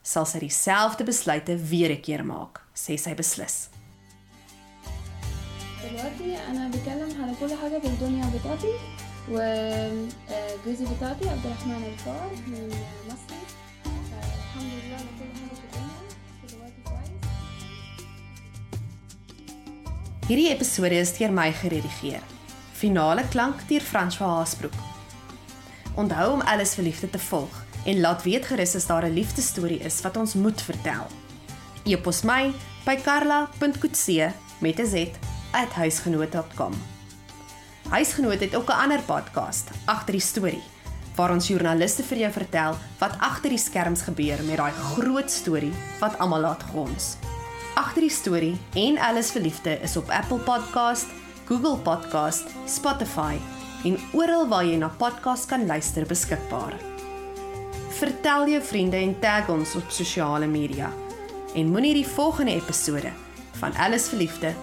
sal 0.03 0.25
sy 0.25 0.39
dieselfde 0.39 1.03
besluite 1.03 1.55
weer 1.69 1.91
'n 1.91 2.01
keer 2.01 2.23
maak, 2.23 2.61
sê 2.75 2.97
sy 2.97 3.13
beslis. 3.15 3.69
دلوقتي 5.83 6.37
انا 6.51 6.67
بتكلم 6.67 7.23
على 7.23 7.33
كل 7.39 7.55
حاجه 7.61 7.79
في 7.79 7.87
الدنيا 7.87 8.25
بتاعتي 8.35 8.73
وجوزي 9.29 10.85
بتاعتي 10.95 11.29
عبد 11.29 11.45
الرحمن 11.45 11.83
الفار 11.93 12.29
من 12.47 12.69
مصر 13.07 13.35
آه، 13.85 14.19
الحمد 14.39 14.71
لله 14.83 14.95
على 14.95 15.11
كل 15.19 15.31
حاجه 15.39 15.55
في 15.59 15.65
الدنيا 15.67 15.99
دلوقتي 16.49 16.81
كويس 16.85 17.23
Hierdie 20.29 20.51
episode 20.57 20.93
is 21.01 21.17
deur 21.17 21.31
my 21.31 21.51
geredigeer. 21.61 22.21
Finale 22.73 23.23
klank 23.33 23.55
deur 23.69 23.81
François 23.91 24.31
Haasbroek. 24.37 24.77
Onthou 25.95 26.33
om 26.33 26.41
alles 26.41 26.75
vir 26.75 26.83
liefde 26.83 27.09
te 27.09 27.19
volg 27.19 27.53
en 27.84 28.00
laat 28.00 28.22
weet 28.22 28.46
gerus 28.46 28.74
as 28.74 28.86
daar 28.86 29.04
'n 29.04 29.14
liefdesstorie 29.14 29.80
is 29.80 30.00
wat 30.00 30.16
ons 30.16 30.34
moet 30.34 30.62
vertel. 30.62 31.06
E-pos 31.84 32.22
my 32.22 32.52
by 32.84 32.96
karla.coetzee 32.96 34.28
met 34.58 34.78
'n 34.78 34.86
z 34.86 35.08
@huisgenoot.com. 35.52 36.72
Huisgenoot 37.88 38.40
het 38.40 38.56
ook 38.56 38.68
'n 38.68 38.80
ander 38.82 39.02
podcast, 39.02 39.70
Agter 39.84 40.12
die 40.12 40.20
storie, 40.20 40.62
waar 41.14 41.30
ons 41.30 41.48
joernaliste 41.48 42.02
vir 42.02 42.18
jou 42.18 42.32
vertel 42.32 42.76
wat 42.98 43.16
agter 43.18 43.50
die 43.50 43.58
skerms 43.58 44.02
gebeur 44.02 44.42
met 44.44 44.56
daai 44.56 44.72
groot 44.72 45.30
storie 45.30 45.72
wat 46.00 46.18
almal 46.18 46.40
laat 46.40 46.62
gons. 46.72 47.16
Agter 47.74 48.00
die 48.00 48.10
storie 48.10 48.58
en 48.74 48.98
alles 48.98 49.30
vir 49.30 49.42
liefde 49.42 49.80
is 49.82 49.96
op 49.96 50.10
Apple 50.10 50.38
Podcast, 50.38 51.06
Google 51.44 51.76
Podcast, 51.76 52.44
Spotify 52.66 53.38
en 53.84 53.98
oral 54.12 54.48
waar 54.48 54.64
jy 54.64 54.76
na 54.76 54.88
podcast 54.88 55.46
kan 55.46 55.66
luister 55.66 56.06
beskikbaar. 56.06 56.93
Vertel 57.94 58.48
jou 58.48 58.62
vriende 58.62 58.96
en 58.96 59.18
tag 59.22 59.48
ons 59.48 59.74
op 59.78 59.90
sosiale 59.94 60.46
media. 60.46 60.90
En 61.54 61.70
moenie 61.70 61.94
die 61.94 62.06
volgende 62.06 62.54
episode 62.54 63.12
van 63.60 63.76
Alles 63.78 64.08
vir 64.10 64.18
Liefde 64.18 64.54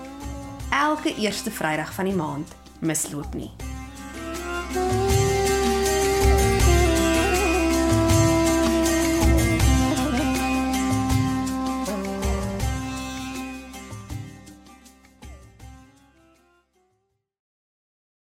elke 0.72 1.16
eerste 1.16 1.52
Vrydag 1.52 1.94
van 1.94 2.12
die 2.12 2.16
maand 2.16 2.56
misloop 2.80 3.34
nie. 3.34 3.52
Thank 4.74 5.11